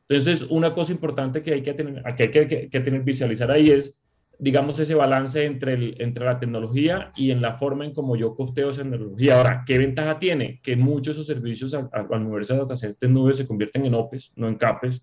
Entonces, 0.09 0.43
una 0.51 0.75
cosa 0.75 0.91
importante 0.91 1.41
que 1.43 1.55
hay 1.55 1.63
que 1.63 1.75
tener, 1.75 2.03
que 2.17 2.23
hay 2.25 2.31
que, 2.31 2.69
que, 2.69 2.81
tener 2.81 3.03
visualizar 3.03 3.53
ahí 3.53 3.71
es, 3.71 3.95
digamos, 4.39 4.79
ese 4.79 4.95
balance 4.95 5.45
entre, 5.45 5.75
el, 5.75 5.97
entre 5.99 6.25
la 6.25 6.39
tecnología 6.39 7.13
y 7.17 7.31
en 7.31 7.41
la 7.41 7.55
forma 7.55 7.85
en 7.85 7.95
cómo 7.95 8.17
yo 8.17 8.35
costeo 8.35 8.71
esa 8.71 8.83
tecnología. 8.83 9.37
Ahora, 9.37 9.65
¿qué 9.67 9.79
ventaja 9.79 10.19
tiene? 10.19 10.61
Que 10.63 10.77
muchos 10.77 11.17
de 11.17 11.23
esos 11.23 11.27
servicios 11.27 11.75
al, 11.75 11.89
al 11.93 12.21
moverse 12.21 12.53
a 12.53 12.57
data 12.57 12.77
centers 12.77 13.13
nubes 13.13 13.37
se 13.37 13.47
convierten 13.47 13.87
en 13.87 13.95
OPEs, 13.95 14.33
no 14.37 14.49
en 14.49 14.57
CAPES. 14.57 15.03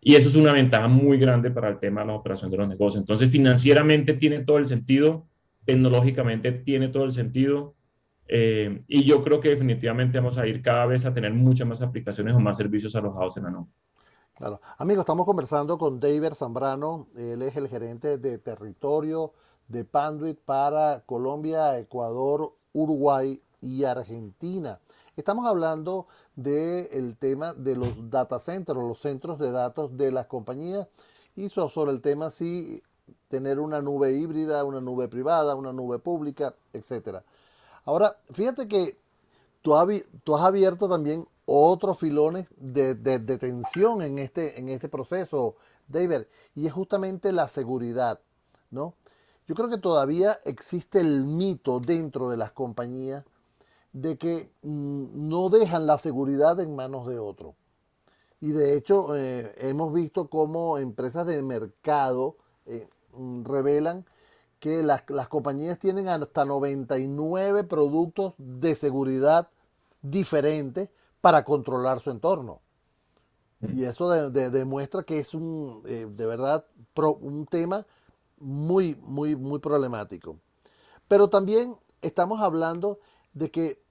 Y 0.00 0.14
eso 0.14 0.28
es 0.28 0.36
una 0.36 0.52
ventaja 0.52 0.88
muy 0.88 1.18
grande 1.18 1.50
para 1.50 1.68
el 1.68 1.78
tema 1.78 2.02
de 2.02 2.08
la 2.08 2.14
operación 2.14 2.50
de 2.50 2.56
los 2.56 2.68
negocios. 2.68 3.02
Entonces, 3.02 3.30
financieramente 3.30 4.14
tiene 4.14 4.40
todo 4.44 4.58
el 4.58 4.64
sentido, 4.64 5.26
tecnológicamente 5.64 6.52
tiene 6.52 6.88
todo 6.88 7.04
el 7.04 7.12
sentido. 7.12 7.74
Eh, 8.28 8.82
y 8.86 9.04
yo 9.04 9.24
creo 9.24 9.40
que 9.40 9.48
definitivamente 9.48 10.18
vamos 10.18 10.38
a 10.38 10.46
ir 10.46 10.62
cada 10.62 10.86
vez 10.86 11.04
a 11.04 11.12
tener 11.12 11.32
muchas 11.32 11.66
más 11.66 11.82
aplicaciones 11.82 12.34
o 12.34 12.40
más 12.40 12.56
servicios 12.56 12.94
alojados 12.94 13.36
en 13.38 13.44
la 13.44 13.50
nube. 13.50 13.70
Claro. 14.38 14.60
Amigos, 14.76 15.02
estamos 15.02 15.26
conversando 15.26 15.78
con 15.78 15.98
David 15.98 16.32
Zambrano. 16.32 17.08
Él 17.16 17.42
es 17.42 17.56
el 17.56 17.66
gerente 17.66 18.18
de 18.18 18.38
territorio 18.38 19.32
de 19.66 19.84
Panduit 19.84 20.38
para 20.38 21.02
Colombia, 21.06 21.76
Ecuador, 21.76 22.54
Uruguay 22.72 23.42
y 23.60 23.82
Argentina. 23.82 24.78
Estamos 25.16 25.44
hablando 25.44 26.06
del 26.36 27.16
tema 27.16 27.52
de 27.52 27.74
los 27.74 28.10
data 28.10 28.38
centers, 28.38 28.78
los 28.78 29.00
centros 29.00 29.40
de 29.40 29.50
datos 29.50 29.96
de 29.96 30.12
las 30.12 30.26
compañías 30.26 30.86
y 31.34 31.48
sobre 31.48 31.90
el 31.90 32.00
tema 32.00 32.30
si 32.30 32.80
tener 33.26 33.58
una 33.58 33.82
nube 33.82 34.12
híbrida, 34.12 34.62
una 34.62 34.80
nube 34.80 35.08
privada, 35.08 35.56
una 35.56 35.72
nube 35.72 35.98
pública, 35.98 36.54
etcétera. 36.72 37.24
Ahora, 37.84 38.16
fíjate 38.32 38.68
que 38.68 39.00
tú 39.62 39.74
has 39.74 40.44
abierto 40.44 40.88
también 40.88 41.26
otros 41.50 41.98
filones 41.98 42.46
de, 42.58 42.94
de, 42.94 43.38
tensión 43.38 44.02
en 44.02 44.18
este, 44.18 44.60
en 44.60 44.68
este 44.68 44.90
proceso, 44.90 45.56
David, 45.88 46.26
y 46.54 46.66
es 46.66 46.72
justamente 46.74 47.32
la 47.32 47.48
seguridad, 47.48 48.20
¿no? 48.70 48.92
Yo 49.46 49.54
creo 49.54 49.70
que 49.70 49.78
todavía 49.78 50.40
existe 50.44 51.00
el 51.00 51.24
mito 51.24 51.80
dentro 51.80 52.28
de 52.28 52.36
las 52.36 52.52
compañías 52.52 53.24
de 53.94 54.18
que 54.18 54.50
mm, 54.60 55.26
no 55.26 55.48
dejan 55.48 55.86
la 55.86 55.96
seguridad 55.96 56.60
en 56.60 56.76
manos 56.76 57.06
de 57.06 57.18
otro. 57.18 57.54
Y 58.42 58.52
de 58.52 58.76
hecho, 58.76 59.16
eh, 59.16 59.50
hemos 59.56 59.94
visto 59.94 60.28
cómo 60.28 60.76
empresas 60.76 61.26
de 61.26 61.40
mercado 61.42 62.36
eh, 62.66 62.90
mm, 63.14 63.44
revelan 63.44 64.04
que 64.60 64.82
las, 64.82 65.08
las 65.08 65.28
compañías 65.28 65.78
tienen 65.78 66.08
hasta 66.08 66.44
99 66.44 67.64
productos 67.64 68.34
de 68.36 68.74
seguridad 68.74 69.48
diferentes 70.02 70.90
para 71.20 71.44
controlar 71.44 72.00
su 72.00 72.10
entorno. 72.10 72.60
Mm. 73.60 73.78
Y 73.78 73.84
eso 73.84 74.08
demuestra 74.30 75.02
que 75.02 75.18
es 75.18 75.34
un, 75.34 75.82
eh, 75.86 76.06
de 76.08 76.26
verdad, 76.26 76.64
un 77.20 77.46
tema 77.46 77.86
muy, 78.38 78.96
muy, 79.02 79.36
muy 79.36 79.58
problemático. 79.58 80.36
Pero 81.08 81.28
también 81.28 81.76
estamos 82.02 82.40
hablando 82.40 82.98
de 83.32 83.50
que 83.50 83.82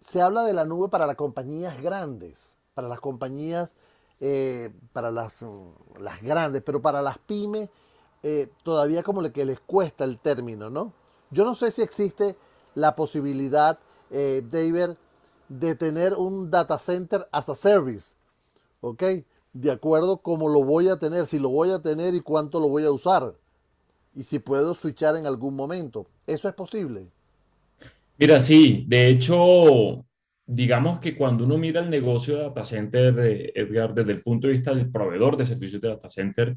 se 0.00 0.22
habla 0.22 0.44
de 0.44 0.52
la 0.52 0.64
nube 0.64 0.88
para 0.88 1.06
las 1.06 1.16
compañías 1.16 1.80
grandes, 1.82 2.56
para 2.74 2.88
las 2.88 3.00
compañías, 3.00 3.74
eh, 4.20 4.72
para 4.92 5.10
las, 5.10 5.44
las, 5.98 6.22
grandes, 6.22 6.62
pero 6.62 6.82
para 6.82 7.02
las 7.02 7.18
pymes 7.18 7.70
eh, 8.22 8.50
todavía 8.62 9.02
como 9.02 9.22
que 9.32 9.44
les 9.44 9.60
cuesta 9.60 10.04
el 10.04 10.18
término, 10.18 10.70
¿no? 10.70 10.92
Yo 11.30 11.44
no 11.44 11.54
sé 11.54 11.70
si 11.70 11.82
existe 11.82 12.36
la 12.74 12.96
posibilidad, 12.96 13.78
David, 14.10 14.96
de 15.48 15.74
tener 15.74 16.14
un 16.14 16.50
data 16.50 16.78
center 16.78 17.22
as 17.32 17.48
a 17.48 17.54
service, 17.54 18.14
¿ok? 18.80 19.02
De 19.52 19.70
acuerdo 19.70 20.18
cómo 20.18 20.48
lo 20.48 20.62
voy 20.62 20.88
a 20.88 20.96
tener, 20.96 21.26
si 21.26 21.38
lo 21.38 21.48
voy 21.48 21.70
a 21.70 21.80
tener 21.80 22.14
y 22.14 22.20
cuánto 22.20 22.60
lo 22.60 22.68
voy 22.68 22.84
a 22.84 22.90
usar. 22.90 23.34
Y 24.14 24.24
si 24.24 24.38
puedo 24.38 24.74
switchar 24.74 25.16
en 25.16 25.26
algún 25.26 25.54
momento. 25.54 26.06
¿Eso 26.26 26.48
es 26.48 26.54
posible? 26.54 27.06
Mira, 28.18 28.38
sí. 28.40 28.84
De 28.88 29.08
hecho, 29.08 30.04
digamos 30.44 30.98
que 30.98 31.16
cuando 31.16 31.44
uno 31.44 31.56
mira 31.56 31.80
el 31.80 31.90
negocio 31.90 32.36
de 32.36 32.42
data 32.42 32.64
center, 32.64 33.52
Edgar, 33.54 33.94
desde 33.94 34.12
el 34.12 34.22
punto 34.22 34.46
de 34.46 34.54
vista 34.54 34.74
del 34.74 34.90
proveedor 34.90 35.36
de 35.36 35.46
servicios 35.46 35.80
de 35.80 35.88
data 35.88 36.10
center, 36.10 36.56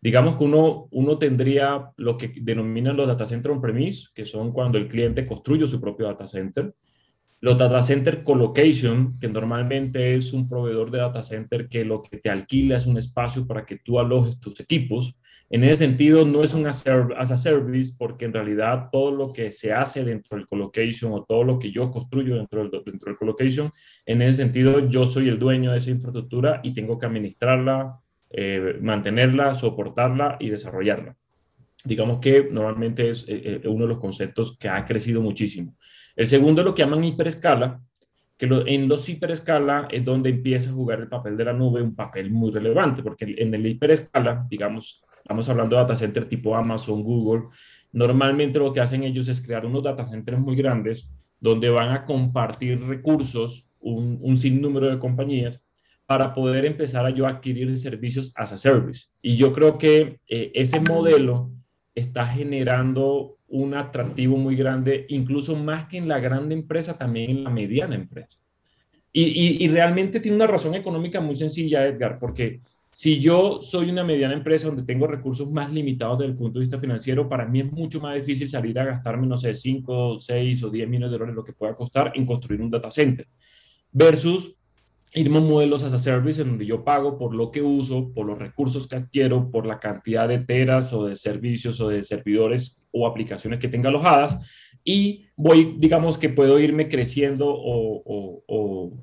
digamos 0.00 0.36
que 0.36 0.44
uno, 0.44 0.88
uno 0.92 1.18
tendría 1.18 1.90
lo 1.96 2.16
que 2.16 2.32
denominan 2.40 2.96
los 2.96 3.08
data 3.08 3.26
center 3.26 3.50
on-premise, 3.50 4.08
que 4.14 4.24
son 4.24 4.52
cuando 4.52 4.78
el 4.78 4.88
cliente 4.88 5.26
construye 5.26 5.66
su 5.66 5.80
propio 5.80 6.06
data 6.06 6.26
center. 6.26 6.74
Los 7.42 7.56
data 7.56 7.80
center 7.80 8.22
colocation, 8.22 9.18
que 9.18 9.28
normalmente 9.28 10.14
es 10.14 10.34
un 10.34 10.46
proveedor 10.46 10.90
de 10.90 10.98
data 10.98 11.22
center 11.22 11.68
que 11.68 11.86
lo 11.86 12.02
que 12.02 12.18
te 12.18 12.28
alquila 12.28 12.76
es 12.76 12.86
un 12.86 12.98
espacio 12.98 13.46
para 13.46 13.64
que 13.64 13.78
tú 13.78 13.98
alojes 13.98 14.38
tus 14.38 14.60
equipos. 14.60 15.16
En 15.48 15.64
ese 15.64 15.78
sentido, 15.78 16.26
no 16.26 16.44
es 16.44 16.52
un 16.52 16.66
as 16.66 16.86
a 16.86 17.36
service 17.36 17.94
porque 17.98 18.26
en 18.26 18.34
realidad 18.34 18.88
todo 18.92 19.10
lo 19.10 19.32
que 19.32 19.50
se 19.52 19.72
hace 19.72 20.04
dentro 20.04 20.36
del 20.36 20.46
colocation 20.46 21.12
o 21.12 21.24
todo 21.24 21.42
lo 21.42 21.58
que 21.58 21.72
yo 21.72 21.90
construyo 21.90 22.36
dentro 22.36 22.60
del, 22.60 22.70
dentro 22.84 23.10
del 23.10 23.16
colocation, 23.16 23.72
en 24.04 24.20
ese 24.20 24.36
sentido 24.36 24.86
yo 24.88 25.06
soy 25.06 25.28
el 25.28 25.38
dueño 25.38 25.72
de 25.72 25.78
esa 25.78 25.90
infraestructura 25.90 26.60
y 26.62 26.74
tengo 26.74 26.98
que 26.98 27.06
administrarla, 27.06 27.98
eh, 28.30 28.78
mantenerla, 28.82 29.54
soportarla 29.54 30.36
y 30.38 30.50
desarrollarla. 30.50 31.16
Digamos 31.84 32.20
que 32.20 32.46
normalmente 32.50 33.08
es 33.08 33.24
eh, 33.26 33.60
eh, 33.64 33.68
uno 33.68 33.86
de 33.86 33.94
los 33.94 33.98
conceptos 33.98 34.56
que 34.58 34.68
ha 34.68 34.84
crecido 34.84 35.22
muchísimo. 35.22 35.74
El 36.16 36.26
segundo 36.26 36.60
es 36.60 36.66
lo 36.66 36.74
que 36.74 36.82
llaman 36.82 37.04
hiperescala, 37.04 37.80
que 38.36 38.46
en 38.66 38.88
los 38.88 39.08
hiperescala 39.08 39.88
es 39.90 40.04
donde 40.04 40.30
empieza 40.30 40.70
a 40.70 40.72
jugar 40.72 41.00
el 41.00 41.08
papel 41.08 41.36
de 41.36 41.44
la 41.44 41.52
nube, 41.52 41.82
un 41.82 41.94
papel 41.94 42.30
muy 42.30 42.50
relevante, 42.50 43.02
porque 43.02 43.34
en 43.36 43.54
el 43.54 43.66
hiperescala, 43.66 44.46
digamos, 44.48 45.02
estamos 45.18 45.48
hablando 45.48 45.76
de 45.76 45.82
data 45.82 45.96
center 45.96 46.24
tipo 46.26 46.56
Amazon, 46.56 47.02
Google, 47.02 47.44
normalmente 47.92 48.58
lo 48.58 48.72
que 48.72 48.80
hacen 48.80 49.04
ellos 49.04 49.28
es 49.28 49.40
crear 49.40 49.66
unos 49.66 49.82
data 49.82 50.08
centers 50.08 50.38
muy 50.38 50.56
grandes 50.56 51.10
donde 51.38 51.68
van 51.70 51.90
a 51.90 52.04
compartir 52.04 52.80
recursos, 52.86 53.66
un, 53.80 54.18
un 54.20 54.36
sinnúmero 54.36 54.90
de 54.90 54.98
compañías, 54.98 55.62
para 56.06 56.34
poder 56.34 56.64
empezar 56.64 57.06
a 57.06 57.10
yo 57.10 57.26
adquirir 57.26 57.78
servicios 57.78 58.32
as 58.34 58.52
a 58.52 58.58
service. 58.58 59.06
Y 59.22 59.36
yo 59.36 59.52
creo 59.52 59.78
que 59.78 60.18
eh, 60.26 60.50
ese 60.54 60.80
modelo 60.80 61.52
está 61.94 62.26
generando 62.26 63.36
un 63.48 63.74
atractivo 63.74 64.36
muy 64.36 64.56
grande, 64.56 65.06
incluso 65.08 65.56
más 65.56 65.88
que 65.88 65.98
en 65.98 66.08
la 66.08 66.20
grande 66.20 66.54
empresa, 66.54 66.96
también 66.96 67.30
en 67.30 67.44
la 67.44 67.50
mediana 67.50 67.94
empresa. 67.94 68.38
Y, 69.12 69.64
y, 69.64 69.68
realmente 69.68 70.20
tiene 70.20 70.36
una 70.36 70.46
razón 70.46 70.76
económica 70.76 71.20
muy 71.20 71.34
sencilla, 71.34 71.84
Edgar, 71.84 72.20
porque 72.20 72.60
si 72.92 73.20
yo 73.20 73.60
soy 73.60 73.90
una 73.90 74.04
mediana 74.04 74.34
empresa 74.34 74.68
donde 74.68 74.84
tengo 74.84 75.08
recursos 75.08 75.50
más 75.50 75.72
limitados 75.72 76.18
desde 76.18 76.30
el 76.30 76.38
punto 76.38 76.58
de 76.58 76.64
vista 76.64 76.78
financiero, 76.78 77.28
para 77.28 77.44
mí 77.44 77.60
es 77.60 77.72
mucho 77.72 78.00
más 78.00 78.14
difícil 78.14 78.48
salir 78.48 78.78
a 78.78 78.84
gastarme, 78.84 79.26
no 79.26 79.36
sé, 79.36 79.52
5, 79.52 80.18
6 80.20 80.62
o 80.62 80.70
10 80.70 80.88
millones 80.88 81.10
de 81.10 81.18
dólares, 81.18 81.34
lo 81.34 81.44
que 81.44 81.52
pueda 81.52 81.74
costar 81.74 82.12
en 82.14 82.24
construir 82.24 82.60
un 82.60 82.70
data 82.70 82.90
center, 82.90 83.26
versus 83.90 84.56
irme 85.12 85.40
modelos 85.40 85.82
as 85.82 85.92
a 85.92 85.98
service 85.98 86.40
en 86.40 86.48
donde 86.48 86.66
yo 86.66 86.84
pago 86.84 87.18
por 87.18 87.34
lo 87.34 87.50
que 87.50 87.62
uso, 87.62 88.12
por 88.14 88.26
los 88.26 88.38
recursos 88.38 88.86
que 88.86 88.96
adquiero, 88.96 89.50
por 89.50 89.66
la 89.66 89.80
cantidad 89.80 90.28
de 90.28 90.38
teras 90.38 90.92
o 90.92 91.06
de 91.06 91.16
servicios 91.16 91.80
o 91.80 91.88
de 91.88 92.02
servidores 92.02 92.80
o 92.92 93.06
aplicaciones 93.06 93.58
que 93.58 93.68
tenga 93.68 93.88
alojadas 93.88 94.38
y 94.84 95.26
voy, 95.36 95.76
digamos 95.78 96.18
que 96.18 96.28
puedo 96.28 96.58
irme 96.58 96.88
creciendo 96.88 97.46
o 97.48 98.94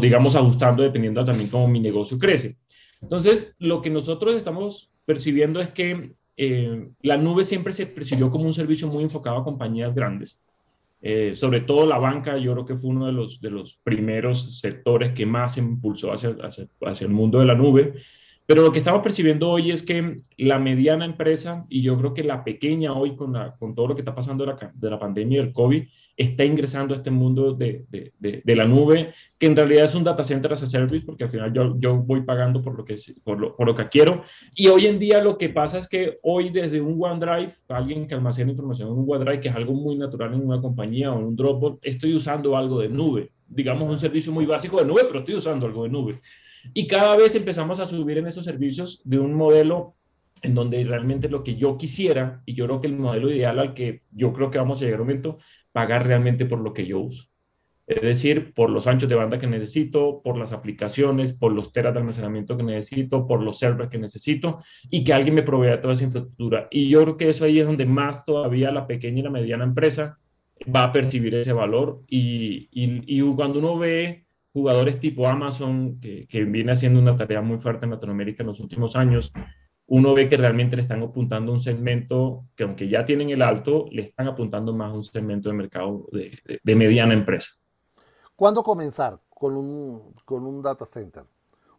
digamos 0.00 0.36
ajustando 0.36 0.82
dependiendo 0.82 1.24
también 1.24 1.50
cómo 1.50 1.68
mi 1.68 1.80
negocio 1.80 2.18
crece. 2.18 2.56
Entonces, 3.04 3.54
lo 3.58 3.82
que 3.82 3.90
nosotros 3.90 4.34
estamos 4.34 4.90
percibiendo 5.04 5.60
es 5.60 5.68
que 5.68 6.14
eh, 6.36 6.88
la 7.02 7.16
nube 7.16 7.44
siempre 7.44 7.72
se 7.72 7.86
percibió 7.86 8.30
como 8.30 8.46
un 8.46 8.54
servicio 8.54 8.88
muy 8.88 9.04
enfocado 9.04 9.36
a 9.36 9.44
compañías 9.44 9.94
grandes. 9.94 10.38
Eh, 11.06 11.36
sobre 11.36 11.60
todo 11.60 11.86
la 11.86 11.98
banca, 11.98 12.38
yo 12.38 12.54
creo 12.54 12.64
que 12.64 12.76
fue 12.76 12.88
uno 12.88 13.04
de 13.04 13.12
los, 13.12 13.38
de 13.38 13.50
los 13.50 13.78
primeros 13.84 14.58
sectores 14.58 15.12
que 15.12 15.26
más 15.26 15.52
se 15.52 15.60
impulsó 15.60 16.10
hacia, 16.10 16.30
hacia, 16.42 16.66
hacia 16.80 17.04
el 17.06 17.12
mundo 17.12 17.40
de 17.40 17.44
la 17.44 17.54
nube. 17.54 17.92
Pero 18.46 18.62
lo 18.62 18.72
que 18.72 18.78
estamos 18.78 19.02
percibiendo 19.02 19.50
hoy 19.50 19.70
es 19.70 19.82
que 19.82 20.22
la 20.38 20.58
mediana 20.58 21.04
empresa, 21.04 21.66
y 21.68 21.82
yo 21.82 21.98
creo 21.98 22.14
que 22.14 22.24
la 22.24 22.42
pequeña 22.42 22.94
hoy 22.94 23.16
con, 23.16 23.34
la, 23.34 23.54
con 23.54 23.74
todo 23.74 23.88
lo 23.88 23.94
que 23.94 24.00
está 24.00 24.14
pasando 24.14 24.46
de 24.46 24.52
la, 24.52 24.72
de 24.74 24.90
la 24.90 24.98
pandemia 24.98 25.42
del 25.42 25.52
COVID, 25.52 25.84
está 26.16 26.44
ingresando 26.44 26.94
a 26.94 26.98
este 26.98 27.10
mundo 27.10 27.54
de, 27.54 27.84
de, 27.90 28.12
de, 28.44 28.56
la 28.56 28.66
nube, 28.66 29.12
que 29.38 29.46
en 29.46 29.56
realidad 29.56 29.84
es 29.84 29.94
un 29.94 30.04
data 30.04 30.22
center 30.22 30.52
as 30.52 30.62
a 30.62 30.66
service, 30.66 31.04
porque 31.04 31.24
al 31.24 31.30
final 31.30 31.52
yo, 31.52 31.74
yo 31.78 31.96
voy 31.96 32.22
pagando 32.22 32.62
por 32.62 32.76
lo, 32.76 32.84
que, 32.84 32.96
por 33.22 33.40
lo, 33.40 33.56
por, 33.56 33.66
lo, 33.66 33.74
que 33.74 33.88
quiero. 33.88 34.22
Y 34.54 34.68
hoy 34.68 34.86
en 34.86 34.98
día 34.98 35.22
lo 35.22 35.36
que 35.36 35.48
pasa 35.48 35.78
es 35.78 35.88
que 35.88 36.18
hoy 36.22 36.50
desde 36.50 36.80
un 36.80 37.02
OneDrive, 37.02 37.52
alguien 37.68 38.06
que 38.06 38.14
almacena 38.14 38.50
información 38.50 38.88
en 38.88 38.98
un 38.98 39.10
OneDrive, 39.10 39.40
que 39.40 39.48
es 39.48 39.54
algo 39.54 39.74
muy 39.74 39.96
natural 39.96 40.34
en 40.34 40.46
una 40.46 40.60
compañía 40.60 41.12
o 41.12 41.18
un 41.18 41.34
Dropbox, 41.36 41.78
estoy 41.82 42.14
usando 42.14 42.56
algo 42.56 42.80
de 42.80 42.88
nube. 42.88 43.30
Digamos 43.46 43.90
un 43.90 43.98
servicio 43.98 44.32
muy 44.32 44.46
básico 44.46 44.78
de 44.78 44.86
nube, 44.86 45.02
pero 45.06 45.20
estoy 45.20 45.34
usando 45.34 45.66
algo 45.66 45.84
de 45.84 45.90
nube. 45.90 46.20
Y 46.72 46.86
cada 46.86 47.16
vez 47.16 47.34
empezamos 47.34 47.80
a 47.80 47.86
subir 47.86 48.18
en 48.18 48.26
esos 48.26 48.44
servicios 48.44 49.02
de 49.04 49.18
un 49.18 49.34
modelo 49.34 49.96
en 50.42 50.54
donde 50.54 50.84
realmente 50.84 51.28
lo 51.28 51.42
que 51.42 51.56
yo 51.56 51.76
quisiera, 51.76 52.42
y 52.44 52.54
yo 52.54 52.66
creo 52.66 52.80
que 52.80 52.86
el 52.86 52.96
modelo 52.96 53.30
ideal 53.30 53.58
al 53.58 53.74
que 53.74 54.02
yo 54.10 54.32
creo 54.32 54.50
que 54.50 54.58
vamos 54.58 54.80
a 54.80 54.84
llegar 54.84 55.00
a 55.00 55.02
un 55.02 55.08
momento, 55.08 55.38
pagar 55.72 56.06
realmente 56.06 56.44
por 56.46 56.60
lo 56.60 56.72
que 56.72 56.86
yo 56.86 57.00
uso. 57.00 57.28
Es 57.86 58.00
decir, 58.00 58.54
por 58.54 58.70
los 58.70 58.86
anchos 58.86 59.10
de 59.10 59.14
banda 59.14 59.38
que 59.38 59.46
necesito, 59.46 60.22
por 60.22 60.38
las 60.38 60.52
aplicaciones, 60.52 61.32
por 61.32 61.52
los 61.52 61.70
teras 61.70 61.92
de 61.92 62.00
almacenamiento 62.00 62.56
que 62.56 62.62
necesito, 62.62 63.26
por 63.26 63.42
los 63.42 63.58
servers 63.58 63.90
que 63.90 63.98
necesito 63.98 64.58
y 64.90 65.04
que 65.04 65.12
alguien 65.12 65.34
me 65.34 65.42
provea 65.42 65.80
toda 65.80 65.92
esa 65.92 66.04
infraestructura. 66.04 66.66
Y 66.70 66.88
yo 66.88 67.02
creo 67.02 67.16
que 67.18 67.28
eso 67.28 67.44
ahí 67.44 67.58
es 67.58 67.66
donde 67.66 67.84
más 67.84 68.24
todavía 68.24 68.70
la 68.70 68.86
pequeña 68.86 69.20
y 69.20 69.22
la 69.22 69.30
mediana 69.30 69.64
empresa 69.64 70.18
va 70.74 70.84
a 70.84 70.92
percibir 70.92 71.34
ese 71.34 71.52
valor. 71.52 72.00
Y, 72.08 72.68
y, 72.72 73.18
y 73.18 73.20
cuando 73.34 73.58
uno 73.58 73.76
ve 73.78 74.24
jugadores 74.54 74.98
tipo 74.98 75.28
Amazon, 75.28 76.00
que, 76.00 76.26
que 76.26 76.44
viene 76.44 76.72
haciendo 76.72 77.00
una 77.00 77.16
tarea 77.16 77.42
muy 77.42 77.58
fuerte 77.58 77.84
en 77.84 77.90
Latinoamérica 77.90 78.44
en 78.44 78.46
los 78.46 78.60
últimos 78.60 78.96
años, 78.96 79.30
uno 79.86 80.14
ve 80.14 80.28
que 80.28 80.36
realmente 80.36 80.76
le 80.76 80.82
están 80.82 81.02
apuntando 81.02 81.52
a 81.52 81.54
un 81.54 81.60
segmento 81.60 82.46
que 82.56 82.64
aunque 82.64 82.88
ya 82.88 83.04
tienen 83.04 83.30
el 83.30 83.42
alto, 83.42 83.86
le 83.90 84.02
están 84.02 84.28
apuntando 84.28 84.72
más 84.72 84.90
a 84.90 84.94
un 84.94 85.04
segmento 85.04 85.48
de 85.48 85.54
mercado 85.54 86.06
de, 86.10 86.38
de, 86.44 86.60
de 86.62 86.74
mediana 86.74 87.12
empresa. 87.12 87.52
¿Cuándo 88.34 88.62
comenzar 88.62 89.20
con 89.28 89.56
un, 89.56 90.14
con 90.24 90.46
un 90.46 90.62
data 90.62 90.86
center? 90.86 91.24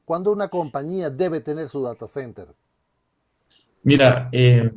¿Cuándo 0.05 0.31
una 0.31 0.49
compañía 0.49 1.09
debe 1.09 1.41
tener 1.41 1.67
su 1.67 1.81
data 1.81 2.07
center? 2.07 2.47
Mira, 3.81 4.29
eh, 4.31 4.71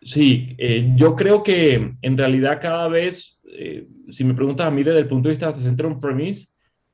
sí, 0.00 0.54
eh, 0.56 0.92
yo 0.94 1.16
creo 1.16 1.42
que 1.42 1.94
en 2.00 2.18
realidad 2.18 2.60
cada 2.62 2.88
vez, 2.88 3.40
eh, 3.44 3.88
si 4.10 4.24
me 4.24 4.34
preguntas 4.34 4.66
a 4.66 4.70
mí 4.70 4.84
desde 4.84 5.00
el 5.00 5.08
punto 5.08 5.28
de 5.28 5.32
vista 5.32 5.46
de 5.46 5.52
data 5.52 5.64
center 5.64 5.86
on-premise, 5.86 6.48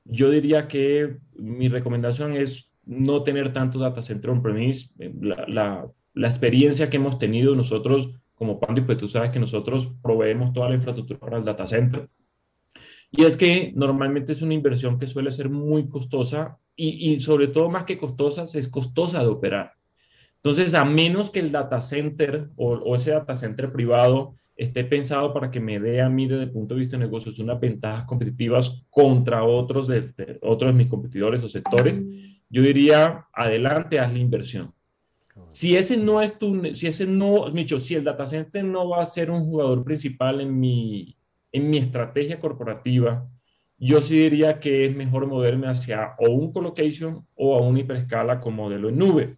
yo 0.05 0.31
diría 0.31 0.67
que 0.67 1.19
mi 1.35 1.69
recomendación 1.69 2.37
es 2.37 2.71
no 2.87 3.23
tener 3.23 3.53
tanto 3.53 3.79
data 3.79 4.03
center 4.03 4.31
on-premise. 4.31 4.91
La, 5.21 5.45
la, 5.49 5.87
la, 6.13 6.27
experiencia 6.27 6.91
que 6.91 6.97
hemos 6.97 7.19
tenido 7.19 7.55
nosotros 7.55 8.11
como 8.35 8.59
Pandy, 8.59 8.83
pues 8.83 8.99
tú 8.99 9.09
sabes 9.09 9.31
que 9.31 9.39
nosotros 9.39 9.93
proveemos 10.03 10.53
toda 10.53 10.69
la 10.69 10.75
infraestructura 10.75 11.21
para 11.21 11.39
el 11.39 11.45
data 11.45 11.67
center. 11.67 12.09
Y 13.11 13.25
es 13.25 13.37
que 13.37 13.73
normalmente 13.77 14.33
es 14.33 14.43
una 14.43 14.55
inversión 14.55 14.99
que 14.99 15.07
suele 15.07 15.31
ser 15.31 15.49
muy 15.49 15.89
costosa 15.89 16.59
y, 16.75 17.13
y 17.13 17.21
sobre 17.21 17.49
todo 17.49 17.71
más 17.71 17.85
que 17.85 17.97
costosa, 17.97 18.43
es 18.43 18.69
costosa 18.69 19.21
de 19.21 19.29
operar. 19.29 19.73
Entonces, 20.37 20.75
a 20.75 20.85
menos 20.85 21.31
que 21.31 21.39
el 21.39 21.53
data 21.53 21.81
center 21.81 22.51
o, 22.57 22.75
o 22.75 22.97
ese 22.97 23.13
data 23.13 23.35
center 23.35 23.73
privado 23.73 24.37
esté 24.57 24.85
pensado 24.85 25.33
para 25.33 25.51
que 25.51 25.61
me 25.61 25.81
dé 25.81 26.01
a 26.01 26.09
mí 26.09 26.27
desde 26.27 26.45
el 26.45 26.51
punto 26.51 26.75
de 26.75 26.81
vista 26.81 26.97
de 26.97 27.05
negocios 27.05 27.39
unas 27.39 27.61
ventajas 27.61 28.05
competitivas 28.05 28.85
contra 28.91 29.45
otros 29.45 29.89
de, 29.89 30.13
de, 30.17 30.39
otros 30.43 30.73
de 30.73 30.79
mis 30.79 30.89
competidores 30.89 31.43
o 31.43 31.49
sectores, 31.49 32.01
yo 32.49 32.63
diría, 32.63 33.27
adelante, 33.33 33.99
haz 33.99 34.13
la 34.13 34.19
inversión. 34.19 34.73
Si 35.49 35.77
ese 35.77 35.97
no 35.97 36.23
es 36.23 36.39
tu, 36.39 36.75
si 36.75 36.87
ese 36.87 37.07
no, 37.07 37.51
Micho, 37.51 37.81
si 37.81 37.95
el 37.95 38.05
data 38.05 38.27
center 38.27 38.65
no 38.65 38.89
va 38.89 39.03
a 39.03 39.05
ser 39.05 39.31
un 39.31 39.45
jugador 39.45 39.83
principal 39.85 40.41
en 40.41 40.59
mi, 40.59 41.17
en 41.51 41.71
mi 41.71 41.79
estrategia 41.79 42.39
corporativa, 42.39 43.29
yo 43.79 44.01
sí 44.01 44.17
diría 44.17 44.61
que 44.61 44.87
es 44.87 44.95
mejor 44.95 45.27
moverme 45.27 45.67
hacia 45.67 46.15
o 46.19 46.31
un 46.31 46.53
colocation 46.53 47.27
o 47.35 47.57
a 47.57 47.61
una 47.61 47.81
hiperescala 47.81 48.41
como 48.41 48.65
modelo 48.65 48.89
en 48.89 48.99
nube. 48.99 49.37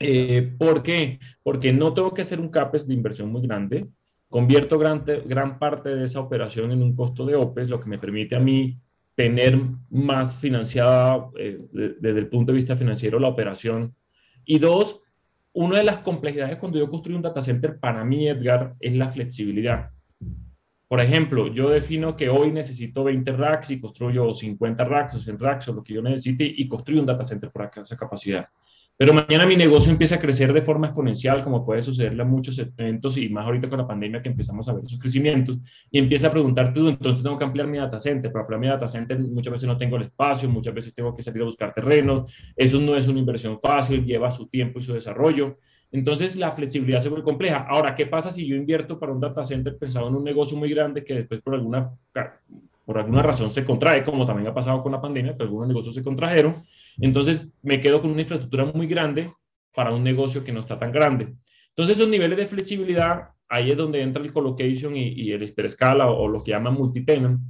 Eh, 0.00 0.54
¿Por 0.58 0.82
qué? 0.82 1.18
Porque 1.42 1.72
no 1.72 1.94
tengo 1.94 2.12
que 2.12 2.22
hacer 2.22 2.40
un 2.40 2.48
CAPEX 2.48 2.86
de 2.86 2.94
inversión 2.94 3.30
muy 3.30 3.42
grande, 3.42 3.86
convierto 4.28 4.78
gran, 4.78 5.04
gran 5.26 5.58
parte 5.58 5.94
de 5.94 6.04
esa 6.04 6.20
operación 6.20 6.72
en 6.72 6.82
un 6.82 6.94
costo 6.94 7.24
de 7.24 7.34
OPEX, 7.34 7.68
lo 7.68 7.80
que 7.80 7.88
me 7.88 7.98
permite 7.98 8.36
a 8.36 8.40
mí 8.40 8.78
tener 9.14 9.58
más 9.90 10.36
financiada 10.36 11.28
eh, 11.36 11.58
desde 11.72 12.18
el 12.20 12.28
punto 12.28 12.52
de 12.52 12.56
vista 12.56 12.76
financiero 12.76 13.18
la 13.18 13.28
operación. 13.28 13.94
Y 14.44 14.58
dos, 14.58 15.00
una 15.52 15.78
de 15.78 15.84
las 15.84 15.98
complejidades 15.98 16.58
cuando 16.58 16.78
yo 16.78 16.88
construyo 16.88 17.16
un 17.16 17.22
data 17.22 17.42
center 17.42 17.78
para 17.80 18.04
mí, 18.04 18.28
Edgar, 18.28 18.76
es 18.78 18.94
la 18.94 19.08
flexibilidad. 19.08 19.90
Por 20.86 21.00
ejemplo, 21.00 21.48
yo 21.48 21.68
defino 21.68 22.16
que 22.16 22.30
hoy 22.30 22.50
necesito 22.52 23.04
20 23.04 23.32
racks 23.32 23.70
y 23.70 23.80
construyo 23.80 24.32
50 24.32 24.84
racks 24.84 25.16
o 25.16 25.18
100 25.18 25.38
racks 25.38 25.68
o 25.68 25.74
lo 25.74 25.82
que 25.82 25.94
yo 25.94 26.02
necesite 26.02 26.44
y 26.44 26.66
construyo 26.68 27.00
un 27.00 27.06
data 27.06 27.24
center 27.24 27.50
por 27.50 27.68
esa 27.76 27.96
capacidad. 27.96 28.48
Pero 28.98 29.14
mañana 29.14 29.46
mi 29.46 29.54
negocio 29.54 29.92
empieza 29.92 30.16
a 30.16 30.18
crecer 30.18 30.52
de 30.52 30.60
forma 30.60 30.88
exponencial, 30.88 31.44
como 31.44 31.64
puede 31.64 31.82
sucederle 31.82 32.20
a 32.20 32.24
muchos 32.24 32.58
eventos 32.58 33.16
y 33.16 33.28
más 33.28 33.46
ahorita 33.46 33.68
con 33.68 33.78
la 33.78 33.86
pandemia 33.86 34.20
que 34.20 34.28
empezamos 34.28 34.68
a 34.68 34.72
ver 34.72 34.82
esos 34.84 34.98
crecimientos, 34.98 35.56
y 35.88 36.00
empieza 36.00 36.26
a 36.26 36.30
preguntarte 36.32 36.80
entonces 36.80 37.22
tengo 37.22 37.38
que 37.38 37.44
ampliar 37.44 37.68
mi 37.68 37.78
data 37.78 37.96
center. 38.00 38.32
Para 38.32 38.42
ampliar 38.42 38.60
mi 38.60 38.66
data 38.66 38.88
center 38.88 39.20
muchas 39.20 39.52
veces 39.52 39.68
no 39.68 39.78
tengo 39.78 39.96
el 39.96 40.02
espacio, 40.02 40.48
muchas 40.48 40.74
veces 40.74 40.92
tengo 40.92 41.14
que 41.14 41.22
salir 41.22 41.42
a 41.42 41.44
buscar 41.44 41.72
terrenos. 41.72 42.34
Eso 42.56 42.80
no 42.80 42.96
es 42.96 43.06
una 43.06 43.20
inversión 43.20 43.60
fácil, 43.60 44.04
lleva 44.04 44.32
su 44.32 44.48
tiempo 44.48 44.80
y 44.80 44.82
su 44.82 44.92
desarrollo. 44.92 45.58
Entonces 45.92 46.34
la 46.34 46.50
flexibilidad 46.50 46.98
se 46.98 47.08
vuelve 47.08 47.24
compleja. 47.24 47.66
Ahora, 47.68 47.94
¿qué 47.94 48.06
pasa 48.06 48.32
si 48.32 48.44
yo 48.48 48.56
invierto 48.56 48.98
para 48.98 49.12
un 49.12 49.20
data 49.20 49.44
center 49.44 49.78
pensado 49.78 50.08
en 50.08 50.16
un 50.16 50.24
negocio 50.24 50.56
muy 50.56 50.70
grande 50.70 51.04
que 51.04 51.14
después 51.14 51.40
por 51.40 51.54
alguna, 51.54 51.88
por 52.84 52.98
alguna 52.98 53.22
razón 53.22 53.52
se 53.52 53.64
contrae, 53.64 54.02
como 54.02 54.26
también 54.26 54.48
ha 54.48 54.54
pasado 54.54 54.82
con 54.82 54.90
la 54.90 55.00
pandemia, 55.00 55.36
que 55.36 55.44
algunos 55.44 55.68
negocios 55.68 55.94
se 55.94 56.02
contrajeron? 56.02 56.56
Entonces 57.00 57.46
me 57.62 57.80
quedo 57.80 58.00
con 58.00 58.10
una 58.10 58.22
infraestructura 58.22 58.64
muy 58.64 58.86
grande 58.86 59.32
para 59.74 59.94
un 59.94 60.02
negocio 60.02 60.44
que 60.44 60.52
no 60.52 60.60
está 60.60 60.78
tan 60.78 60.92
grande. 60.92 61.34
Entonces 61.70 61.96
esos 61.96 62.08
niveles 62.08 62.36
de 62.36 62.46
flexibilidad, 62.46 63.28
ahí 63.48 63.70
es 63.70 63.76
donde 63.76 64.02
entra 64.02 64.22
el 64.22 64.32
colocation 64.32 64.96
y, 64.96 65.08
y 65.10 65.32
el 65.32 65.42
hiperescala 65.42 66.10
o, 66.10 66.24
o, 66.24 66.28
lo 66.28 66.42
que 66.42 66.50
llaman 66.50 66.74
multitenant, 66.74 67.40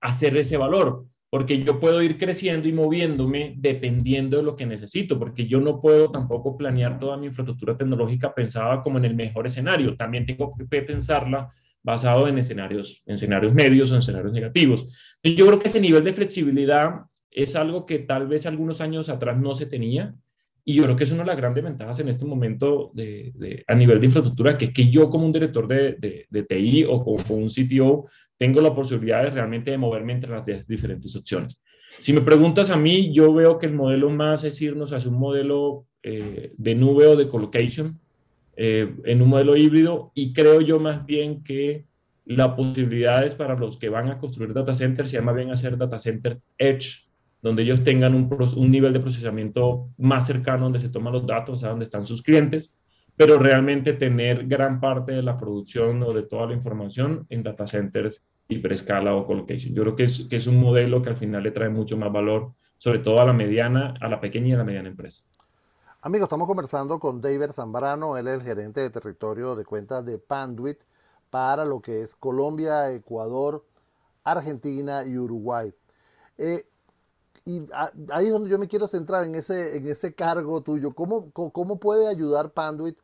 hacer 0.00 0.36
ese 0.36 0.56
valor, 0.56 1.06
porque 1.30 1.62
yo 1.62 1.78
puedo 1.78 2.02
ir 2.02 2.18
creciendo 2.18 2.68
y 2.68 2.72
moviéndome 2.72 3.54
dependiendo 3.56 4.36
de 4.36 4.42
lo 4.42 4.56
que 4.56 4.66
necesito, 4.66 5.18
porque 5.18 5.46
yo 5.46 5.60
no 5.60 5.80
puedo 5.80 6.10
tampoco 6.10 6.56
planear 6.56 6.98
toda 6.98 7.16
mi 7.16 7.26
infraestructura 7.26 7.76
tecnológica 7.76 8.34
pensada 8.34 8.82
como 8.82 8.98
en 8.98 9.06
el 9.06 9.14
mejor 9.14 9.46
escenario, 9.46 9.96
también 9.96 10.26
tengo 10.26 10.52
que 10.54 10.82
pensarla 10.82 11.48
basado 11.82 12.28
en 12.28 12.36
escenarios, 12.36 13.02
en 13.06 13.14
escenarios 13.14 13.54
medios 13.54 13.90
o 13.90 13.94
en 13.94 14.00
escenarios 14.00 14.32
negativos. 14.32 14.86
Yo 15.22 15.46
creo 15.46 15.58
que 15.58 15.68
ese 15.68 15.80
nivel 15.80 16.04
de 16.04 16.12
flexibilidad 16.12 17.00
es 17.30 17.56
algo 17.56 17.86
que 17.86 18.00
tal 18.00 18.26
vez 18.26 18.46
algunos 18.46 18.80
años 18.80 19.08
atrás 19.08 19.38
no 19.38 19.54
se 19.54 19.66
tenía. 19.66 20.14
Y 20.64 20.74
yo 20.74 20.84
creo 20.84 20.94
que 20.94 21.04
es 21.04 21.10
una 21.10 21.22
de 21.22 21.28
las 21.28 21.36
grandes 21.36 21.64
ventajas 21.64 21.98
en 22.00 22.08
este 22.08 22.24
momento 22.24 22.92
a 23.66 23.74
nivel 23.74 23.98
de 23.98 24.06
infraestructura, 24.06 24.58
que 24.58 24.66
es 24.66 24.70
que 24.72 24.88
yo 24.88 25.08
como 25.08 25.24
un 25.24 25.32
director 25.32 25.66
de, 25.66 26.26
TI 26.48 26.84
o 26.84 27.02
como, 27.02 27.16
como, 27.24 27.40
un 27.40 27.48
CTO 27.48 28.06
tengo 28.36 28.60
la 28.60 28.74
posibilidad 28.74 29.22
de 29.22 29.30
realmente 29.30 29.70
de 29.70 29.78
moverme 29.78 30.12
entre 30.12 30.30
las 30.30 30.66
diferentes 30.66 31.16
opciones. 31.16 31.60
Si 31.98 32.12
me 32.12 32.20
preguntas 32.20 32.70
a 32.70 32.76
mí, 32.76 33.12
yo 33.12 33.32
veo 33.32 33.58
que 33.58 33.66
el 33.66 33.74
modelo 33.74 34.10
más 34.10 34.44
es 34.44 34.60
irnos 34.62 34.92
hacia 34.92 35.10
un 35.10 35.18
modelo 35.18 35.86
eh, 36.02 36.52
de 36.56 36.74
nube 36.74 37.06
o 37.06 37.16
de 37.16 37.28
colocation 37.28 38.00
eh, 38.56 38.94
en 39.04 39.20
un 39.20 39.28
modelo 39.28 39.56
híbrido 39.56 40.12
y 40.14 40.32
creo 40.32 40.60
yo 40.60 40.78
más 40.78 41.04
bien 41.04 41.42
que 41.42 41.84
las 42.24 42.48
posibilidades 42.54 43.34
para 43.34 43.54
los 43.54 43.76
que 43.76 43.88
van 43.88 44.08
a 44.08 44.18
construir 44.18 44.54
data 44.54 44.74
centers 44.74 45.10
se 45.10 45.18
llama 45.18 45.32
bien 45.32 45.50
hacer 45.50 45.76
data 45.76 45.98
center 45.98 46.38
edge 46.56 47.09
donde 47.42 47.62
ellos 47.62 47.82
tengan 47.82 48.14
un, 48.14 48.28
un, 48.56 48.70
nivel 48.70 48.92
de 48.92 49.00
procesamiento 49.00 49.88
más 49.96 50.26
cercano 50.26 50.64
donde 50.64 50.80
se 50.80 50.88
toman 50.88 51.12
los 51.12 51.26
datos, 51.26 51.64
a 51.64 51.68
donde 51.68 51.84
están 51.84 52.04
sus 52.04 52.22
clientes, 52.22 52.70
pero 53.16 53.38
realmente 53.38 53.92
tener 53.94 54.46
gran 54.46 54.80
parte 54.80 55.12
de 55.12 55.22
la 55.22 55.38
producción 55.38 56.02
o 56.02 56.12
de 56.12 56.22
toda 56.22 56.46
la 56.46 56.54
información 56.54 57.26
en 57.28 57.42
data 57.42 57.66
centers 57.66 58.22
hiperescala 58.48 59.14
o 59.14 59.26
colocation. 59.26 59.74
Yo 59.74 59.82
creo 59.82 59.96
que 59.96 60.04
es, 60.04 60.26
que 60.28 60.36
es 60.36 60.46
un 60.46 60.60
modelo 60.60 61.02
que 61.02 61.10
al 61.10 61.16
final 61.16 61.42
le 61.42 61.50
trae 61.50 61.68
mucho 61.68 61.96
más 61.96 62.12
valor, 62.12 62.52
sobre 62.78 62.98
todo 62.98 63.20
a 63.20 63.26
la 63.26 63.32
mediana, 63.32 63.94
a 64.00 64.08
la 64.08 64.20
pequeña 64.20 64.48
y 64.48 64.52
a 64.52 64.58
la 64.58 64.64
mediana 64.64 64.88
empresa. 64.88 65.22
Amigos, 66.02 66.26
estamos 66.26 66.46
conversando 66.46 66.98
con 66.98 67.20
David 67.20 67.50
Zambrano, 67.52 68.16
él 68.16 68.26
es 68.26 68.34
el 68.34 68.42
gerente 68.42 68.80
de 68.80 68.90
territorio 68.90 69.54
de 69.54 69.64
cuentas 69.64 70.04
de 70.04 70.18
Panduit 70.18 70.78
para 71.28 71.64
lo 71.64 71.80
que 71.80 72.02
es 72.02 72.16
Colombia, 72.16 72.90
Ecuador, 72.90 73.64
Argentina 74.24 75.04
y 75.06 75.18
Uruguay. 75.18 75.72
Eh, 76.38 76.64
y 77.44 77.62
ahí 78.10 78.26
es 78.26 78.32
donde 78.32 78.50
yo 78.50 78.58
me 78.58 78.68
quiero 78.68 78.86
centrar 78.88 79.24
en 79.24 79.34
ese, 79.34 79.76
en 79.76 79.86
ese 79.86 80.14
cargo 80.14 80.62
tuyo. 80.62 80.94
¿Cómo, 80.94 81.30
cómo 81.32 81.80
puede 81.80 82.08
ayudar 82.08 82.52
Panduit 82.52 82.98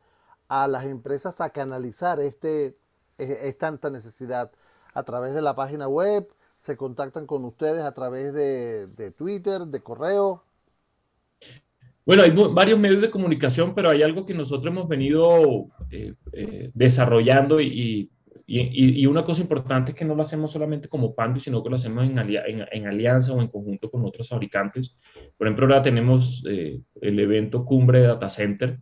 a 0.47 0.67
las 0.67 0.85
empresas 0.85 1.41
a 1.41 1.49
canalizar 1.49 2.19
este, 2.19 2.77
e, 3.17 3.47
esta 3.47 3.71
necesidad 3.89 4.51
a 4.93 5.03
través 5.03 5.33
de 5.33 5.41
la 5.41 5.55
página 5.55 5.87
web? 5.87 6.27
¿Se 6.59 6.77
contactan 6.77 7.25
con 7.27 7.45
ustedes 7.45 7.83
a 7.83 7.93
través 7.93 8.33
de, 8.33 8.87
de 8.87 9.11
Twitter, 9.11 9.61
de 9.61 9.81
correo? 9.81 10.43
Bueno, 12.07 12.23
hay 12.23 12.31
varios 12.31 12.79
medios 12.79 13.01
de 13.01 13.11
comunicación, 13.11 13.75
pero 13.75 13.89
hay 13.89 14.01
algo 14.01 14.25
que 14.25 14.33
nosotros 14.33 14.67
hemos 14.67 14.87
venido 14.87 15.67
eh, 15.91 16.13
eh, 16.31 16.71
desarrollando 16.73 17.59
y, 17.59 18.09
y, 18.49 19.05
una 19.05 19.25
cosa 19.25 19.41
importante 19.41 19.91
es 19.91 19.97
que 19.97 20.05
no 20.05 20.15
lo 20.15 20.21
hacemos 20.21 20.53
solamente 20.53 20.87
como 20.87 21.13
Pandu, 21.13 21.41
sino 21.41 21.61
que 21.61 21.69
lo 21.69 21.75
hacemos 21.75 22.09
en, 22.09 22.17
alianza 22.87 23.33
o 23.33 23.41
en 23.41 23.49
conjunto 23.49 23.91
con 23.91 24.05
otros 24.05 24.29
fabricantes. 24.29 24.97
Por 25.37 25.47
ejemplo, 25.47 25.65
ahora 25.65 25.83
tenemos 25.83 26.45
eh, 26.49 26.79
el 27.01 27.19
evento 27.19 27.65
Cumbre 27.65 28.01
Data 28.01 28.29
Center. 28.29 28.79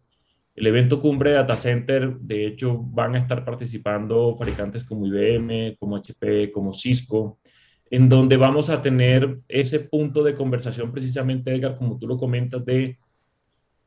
El 0.54 0.68
evento 0.68 1.02
Cumbre 1.02 1.32
Data 1.32 1.58
Center, 1.58 2.16
de 2.20 2.46
hecho, 2.46 2.78
van 2.78 3.16
a 3.16 3.18
estar 3.18 3.44
participando 3.44 4.36
fabricantes 4.38 4.84
como 4.84 5.08
IBM, 5.08 5.78
como 5.80 5.96
HP, 5.96 6.52
como 6.52 6.72
Cisco, 6.72 7.40
en 7.90 8.08
donde 8.08 8.38
vamos 8.38 8.70
a 8.70 8.84
tener 8.84 9.40
ese 9.48 9.80
punto 9.80 10.24
de 10.24 10.36
conversación 10.36 10.92
precisamente, 10.92 11.54
Edgar, 11.54 11.76
como 11.76 11.98
tú 11.98 12.08
lo 12.08 12.18
comentas, 12.18 12.64
de 12.66 13.00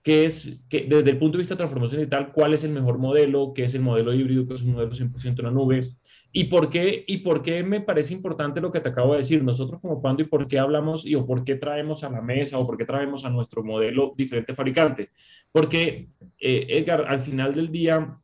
qué 0.08 0.24
es, 0.24 0.58
que, 0.70 0.86
desde 0.88 1.10
el 1.10 1.18
punto 1.18 1.36
de 1.36 1.42
vista 1.42 1.52
de 1.52 1.58
transformación 1.58 2.00
digital, 2.00 2.32
cuál 2.32 2.54
es 2.54 2.64
el 2.64 2.70
mejor 2.70 2.96
modelo, 2.96 3.52
qué 3.54 3.64
es 3.64 3.74
el 3.74 3.82
modelo 3.82 4.14
híbrido, 4.14 4.46
que 4.46 4.54
es 4.54 4.62
un 4.62 4.72
modelo 4.72 4.92
100% 4.92 5.40
en 5.40 5.44
la 5.44 5.50
nube, 5.50 5.90
y 6.32 6.44
por, 6.44 6.70
qué, 6.70 7.04
y 7.06 7.18
por 7.18 7.42
qué 7.42 7.62
me 7.62 7.82
parece 7.82 8.14
importante 8.14 8.62
lo 8.62 8.72
que 8.72 8.80
te 8.80 8.88
acabo 8.88 9.12
de 9.12 9.18
decir. 9.18 9.44
Nosotros 9.44 9.82
como 9.82 10.00
Pando, 10.00 10.22
¿y 10.22 10.24
por 10.24 10.48
qué 10.48 10.58
hablamos 10.58 11.04
y 11.04 11.14
o 11.14 11.26
por 11.26 11.44
qué 11.44 11.56
traemos 11.56 12.04
a 12.04 12.08
la 12.08 12.22
mesa 12.22 12.56
o 12.56 12.66
por 12.66 12.78
qué 12.78 12.86
traemos 12.86 13.26
a 13.26 13.28
nuestro 13.28 13.62
modelo 13.62 14.14
diferente 14.16 14.54
fabricante? 14.54 15.10
Porque, 15.52 16.08
eh, 16.40 16.66
Edgar, 16.70 17.04
al 17.06 17.20
final 17.20 17.52
del 17.52 17.70
día, 17.70 18.18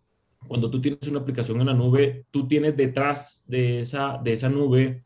cuando 0.48 0.70
tú 0.70 0.80
tienes 0.80 1.06
una 1.06 1.20
aplicación 1.20 1.60
en 1.60 1.66
la 1.66 1.74
nube, 1.74 2.24
tú 2.30 2.48
tienes 2.48 2.74
detrás 2.74 3.44
de 3.46 3.80
esa, 3.80 4.18
de 4.24 4.32
esa 4.32 4.48
nube 4.48 5.04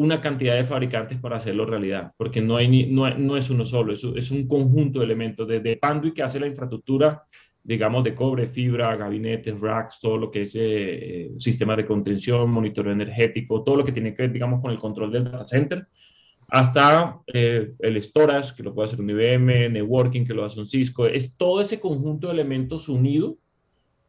una 0.00 0.18
cantidad 0.18 0.56
de 0.56 0.64
fabricantes 0.64 1.18
para 1.18 1.36
hacerlo 1.36 1.66
realidad, 1.66 2.12
porque 2.16 2.40
no, 2.40 2.56
hay 2.56 2.68
ni, 2.68 2.86
no, 2.86 3.10
no 3.18 3.36
es 3.36 3.50
uno 3.50 3.66
solo, 3.66 3.92
es, 3.92 4.02
es, 4.02 4.30
un 4.30 4.48
conjunto 4.48 4.98
de 4.98 5.04
elementos, 5.04 5.46
desde 5.46 5.76
Panduit 5.76 6.14
que 6.14 6.22
hace 6.22 6.40
la 6.40 6.46
infraestructura, 6.46 7.22
digamos, 7.62 8.02
de 8.02 8.14
cobre, 8.14 8.46
fibra, 8.46 8.96
gabinetes, 8.96 9.60
racks, 9.60 10.00
todo 10.00 10.16
lo 10.16 10.30
que 10.30 10.44
es 10.44 10.56
eh, 10.58 11.30
sistema 11.36 11.76
de 11.76 11.84
contención, 11.84 12.50
monitoreo 12.50 12.94
energético, 12.94 13.62
todo 13.62 13.76
lo 13.76 13.84
que 13.84 13.92
tiene 13.92 14.14
que 14.14 14.22
ver, 14.22 14.32
digamos, 14.32 14.62
con 14.62 14.70
el 14.70 14.78
control 14.78 15.12
del 15.12 15.24
data 15.24 15.46
center, 15.46 15.86
hasta 16.48 17.20
eh, 17.26 17.74
el 17.78 18.02
storage, 18.02 18.54
que 18.56 18.62
lo 18.62 18.74
puede 18.74 18.86
hacer 18.86 19.02
un 19.02 19.10
IBM, 19.10 19.68
networking, 19.70 20.24
que 20.24 20.32
lo 20.32 20.46
hace 20.46 20.60
un 20.60 20.66
Cisco, 20.66 21.04
es 21.04 21.36
todo 21.36 21.60
ese 21.60 21.78
conjunto 21.78 22.28
de 22.28 22.32
elementos 22.32 22.88
unido 22.88 23.36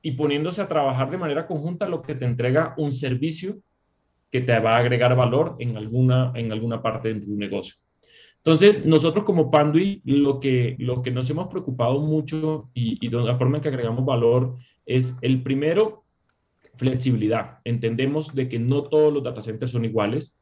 y 0.02 0.14
poniéndose 0.14 0.62
a 0.62 0.70
trabajar 0.70 1.12
de 1.12 1.18
manera 1.18 1.46
conjunta 1.46 1.90
lo 1.90 2.02
que 2.02 2.16
te 2.16 2.24
entrega 2.24 2.76
un 2.78 2.94
servicio 2.94 3.58
que 4.32 4.42
te 4.42 4.58
va 4.60 4.76
a 4.76 4.80
agregar 4.80 5.16
valor 5.16 5.56
en 5.60 5.78
alguna, 5.78 6.32
en 6.36 6.52
alguna 6.52 6.82
parte 6.82 7.14
de 7.14 7.20
tu 7.22 7.36
negocio. 7.36 7.76
Entonces, 8.38 8.86
nosotros 8.86 9.24
como 9.24 9.52
Pandui, 9.52 10.02
lo 10.04 10.40
que, 10.40 10.76
lo 10.80 11.04
que 11.04 11.12
nos 11.12 11.30
hemos 11.30 11.48
preocupado 11.48 12.00
mucho 12.00 12.72
y, 12.74 13.08
la 13.10 13.36
forma 13.36 13.58
en 13.58 13.64
que 13.64 13.70
agregamos 13.70 14.04
valor 14.04 14.56
es 14.86 15.16
el 15.22 15.44
primero, 15.44 16.06
flexibilidad. 16.76 17.60
Entendemos 17.66 18.34
de 18.34 18.50
que 18.50 18.58
no 18.58 18.84
todos 18.84 19.14
los 19.14 19.24
data 19.24 19.44
centers 19.44 19.72
son 19.72 19.86
iguales, 19.86 20.34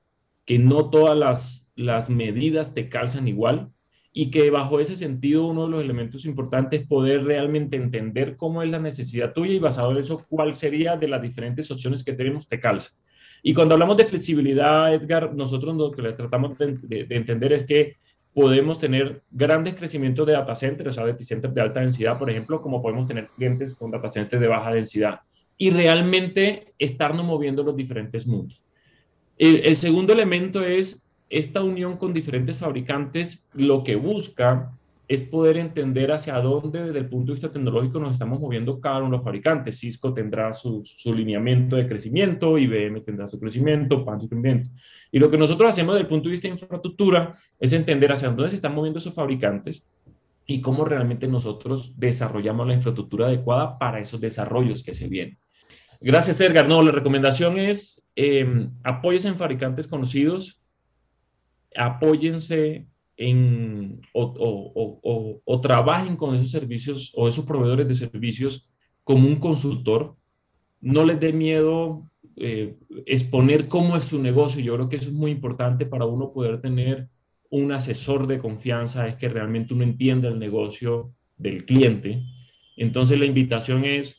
que 0.46 0.60
no 0.60 0.90
todas 0.90 1.18
las, 1.18 1.68
las 1.76 2.10
medidas 2.10 2.74
te 2.74 2.88
calzan 2.88 3.28
igual 3.28 3.70
y 4.14 4.32
que 4.32 4.50
bajo 4.50 4.80
ese 4.80 4.96
sentido 4.96 5.48
uno 5.48 5.66
de 5.66 5.72
los 5.72 5.82
elementos 5.82 6.26
importantes 6.26 6.82
es 6.82 6.88
poder 6.88 7.26
realmente 7.26 7.76
entender 7.76 8.38
cómo 8.38 8.64
es 8.64 8.70
la 8.70 8.80
necesidad 8.80 9.34
tuya 9.34 9.54
y 9.54 9.60
basado 9.60 9.92
en 9.92 9.98
eso 9.98 10.26
cuál 10.30 10.56
sería 10.56 10.96
de 10.96 11.08
las 11.08 11.22
diferentes 11.22 11.70
opciones 11.70 12.04
que 12.04 12.14
tenemos 12.14 12.48
te 12.48 12.60
calza. 12.60 12.92
Y 13.42 13.54
cuando 13.54 13.76
hablamos 13.76 13.98
de 13.98 14.06
flexibilidad, 14.06 14.94
Edgar, 14.94 15.34
nosotros 15.34 15.76
lo 15.76 15.92
que 15.92 16.02
tratamos 16.14 16.58
de, 16.58 17.08
entender 17.10 17.54
es 17.54 17.64
que 17.64 17.98
podemos 18.34 18.80
tener 18.80 19.22
grandes 19.32 19.76
crecimientos 19.76 20.28
de 20.28 20.34
data 20.34 20.56
centers, 20.56 20.90
o 20.90 20.94
sea, 20.94 21.06
data 21.06 21.24
centers 21.24 21.54
de 21.54 21.62
alta 21.62 21.80
densidad, 21.80 22.18
por 22.18 22.30
ejemplo, 22.30 22.62
como 22.62 22.82
podemos 22.82 23.08
tener 23.08 23.28
clientes 23.36 23.76
con 23.76 23.92
data 23.92 24.12
centers 24.12 24.42
de 24.42 24.48
baja 24.48 24.72
densidad 24.72 25.22
y 25.58 25.72
realmente 25.72 26.74
estarnos 26.78 27.26
moviendo 27.26 27.64
los 27.64 27.76
diferentes 27.76 28.26
mundos. 28.28 28.64
el 29.38 29.76
segundo 29.78 30.14
elemento 30.14 30.64
es 30.64 31.02
esta 31.30 31.64
unión 31.64 31.98
con 31.98 32.14
diferentes 32.14 32.58
fabricantes, 32.58 33.46
lo 33.54 33.84
que 33.84 33.96
busca 33.96 34.72
es 35.10 35.24
poder 35.24 35.58
entender 35.58 36.12
hacia 36.12 36.36
dónde 36.36 36.84
desde 36.84 37.00
el 37.00 37.10
punto 37.10 37.32
de 37.32 37.34
vista 37.34 37.52
tecnológico 37.52 38.00
nos 38.00 38.14
estamos 38.14 38.40
moviendo 38.40 38.80
cada 38.80 39.00
uno 39.00 39.08
de 39.08 39.12
los 39.14 39.24
fabricantes. 39.24 39.80
Cisco 39.80 40.14
tendrá 40.14 40.54
su, 40.54 40.84
su 40.84 41.12
lineamiento 41.16 41.76
de 41.76 41.88
crecimiento, 41.88 42.60
IBM 42.60 43.02
tendrá 43.02 43.28
su 43.28 43.40
crecimiento, 43.40 44.06
PAN 44.06 44.22
su 44.22 44.30
crecimiento. 44.30 44.70
Y 45.12 45.18
lo 45.18 45.32
que 45.32 45.38
nosotros 45.40 45.68
hacemos 45.68 45.96
desde 45.96 46.04
el 46.04 46.10
punto 46.10 46.30
de 46.30 46.34
vista 46.34 46.48
de 46.48 46.54
infraestructura 46.54 47.36
es 47.60 47.74
entender 47.74 48.12
hacia 48.12 48.30
dónde 48.30 48.50
se 48.50 48.58
están 48.58 48.76
moviendo 48.76 49.00
esos 49.00 49.16
fabricantes 49.16 49.84
y 50.46 50.62
cómo 50.62 50.86
realmente 50.86 51.28
nosotros 51.28 51.92
desarrollamos 51.98 52.68
la 52.68 52.76
infraestructura 52.76 53.26
adecuada 53.26 53.80
para 53.80 54.00
esos 54.00 54.22
desarrollos 54.22 54.84
que 54.84 54.94
se 54.94 55.08
vienen. 55.08 55.40
Gracias, 56.02 56.40
Edgar. 56.40 56.68
No, 56.68 56.84
la 56.84 56.92
recomendación 56.92 57.58
es 57.58 58.06
eh, 58.16 58.70
apóyense 58.84 59.28
en 59.28 59.38
fabricantes 59.38 59.88
conocidos, 59.88 60.62
apóyense 61.76 62.86
en, 63.22 64.00
o, 64.14 65.60
trabajen 65.62 66.16
con 66.16 66.36
esos 66.36 66.52
servicios 66.52 67.12
o 67.16 67.28
esos 67.28 67.46
proveedores 67.46 67.86
de 67.86 67.96
servicios 67.96 68.70
como 69.04 69.28
un 69.28 69.36
consultor. 69.36 70.16
No 70.80 71.04
les 71.04 71.20
dé 71.20 71.34
miedo 71.34 72.10
eh, 72.38 72.78
exponer 73.06 73.68
cómo 73.68 73.98
es 73.98 74.06
su 74.06 74.22
negocio. 74.22 74.62
Yo 74.62 74.76
creo 74.76 74.88
que 74.88 74.96
eso 74.96 75.10
es 75.10 75.14
muy 75.14 75.32
importante 75.32 75.86
para 75.86 76.06
uno 76.06 76.32
poder 76.32 76.62
tener 76.62 77.10
un 77.50 77.74
asesor 77.74 78.26
de 78.26 78.40
confianza, 78.40 79.06
es 79.08 79.18
que 79.18 79.28
realmente 79.28 79.74
uno 79.74 79.84
entienda 79.84 80.30
el 80.30 80.40
negocio 80.40 81.14
del 81.36 81.66
cliente. 81.66 82.24
Entonces 82.78 83.20
la 83.20 83.26
invitación 83.26 83.84
es, 83.84 84.18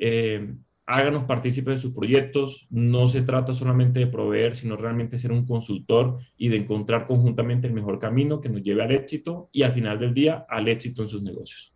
eh, 0.00 0.52
háganos 0.86 1.24
partícipes 1.24 1.76
de 1.76 1.82
sus 1.82 1.92
proyectos. 1.94 2.66
No 2.70 3.08
se 3.08 3.22
trata 3.22 3.54
solamente 3.54 4.00
de 4.00 4.06
proveer, 4.06 4.54
sino 4.54 4.76
realmente 4.76 5.18
ser 5.18 5.32
un 5.32 5.46
consultor 5.46 6.18
y 6.36 6.48
de 6.48 6.58
encontrar 6.58 7.06
conjuntamente 7.06 7.66
el 7.66 7.72
mejor 7.72 7.98
camino 7.98 8.40
que 8.40 8.48
nos 8.48 8.62
lleve 8.62 8.82
al 8.82 8.92
éxito 8.92 9.48
y 9.52 9.62
al 9.62 9.72
final 9.72 9.98
del 9.98 10.14
día 10.14 10.46
al 10.48 10.68
éxito 10.68 11.02
en 11.02 11.08
sus 11.08 11.22
negocios. 11.22 11.72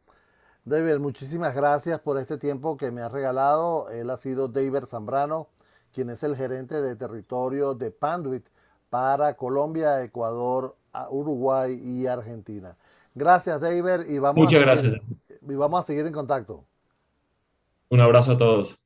David, 0.65 0.99
muchísimas 0.99 1.55
gracias 1.55 2.01
por 2.01 2.19
este 2.19 2.39
tiempo 2.39 2.77
que 2.77 2.91
me 2.91 3.01
has 3.01 3.13
regalado. 3.13 3.89
Él 3.91 4.11
ha 4.11 4.17
sido 4.17 4.49
David 4.49 4.85
Zambrano, 4.85 5.49
quien 5.93 6.11
es 6.11 6.23
el 6.25 6.35
gerente 6.35 6.81
de 6.83 6.97
territorio 6.97 7.75
de 7.75 7.93
Panduit 7.93 8.47
para 8.91 9.35
Colombia, 9.35 10.03
Ecuador, 10.03 10.77
Uruguay 11.11 11.81
y 11.85 12.07
Argentina. 12.07 12.77
Gracias, 13.15 13.61
David, 13.61 14.09
y 14.09 14.19
vamos, 14.19 14.45
Muchas 14.45 14.61
gracias. 14.61 15.01
y 15.49 15.55
vamos 15.55 15.81
a 15.81 15.83
seguir 15.85 16.07
en 16.07 16.13
contacto. 16.13 16.65
Un 17.89 18.01
abrazo 18.01 18.33
a 18.33 18.37
todos. 18.37 18.79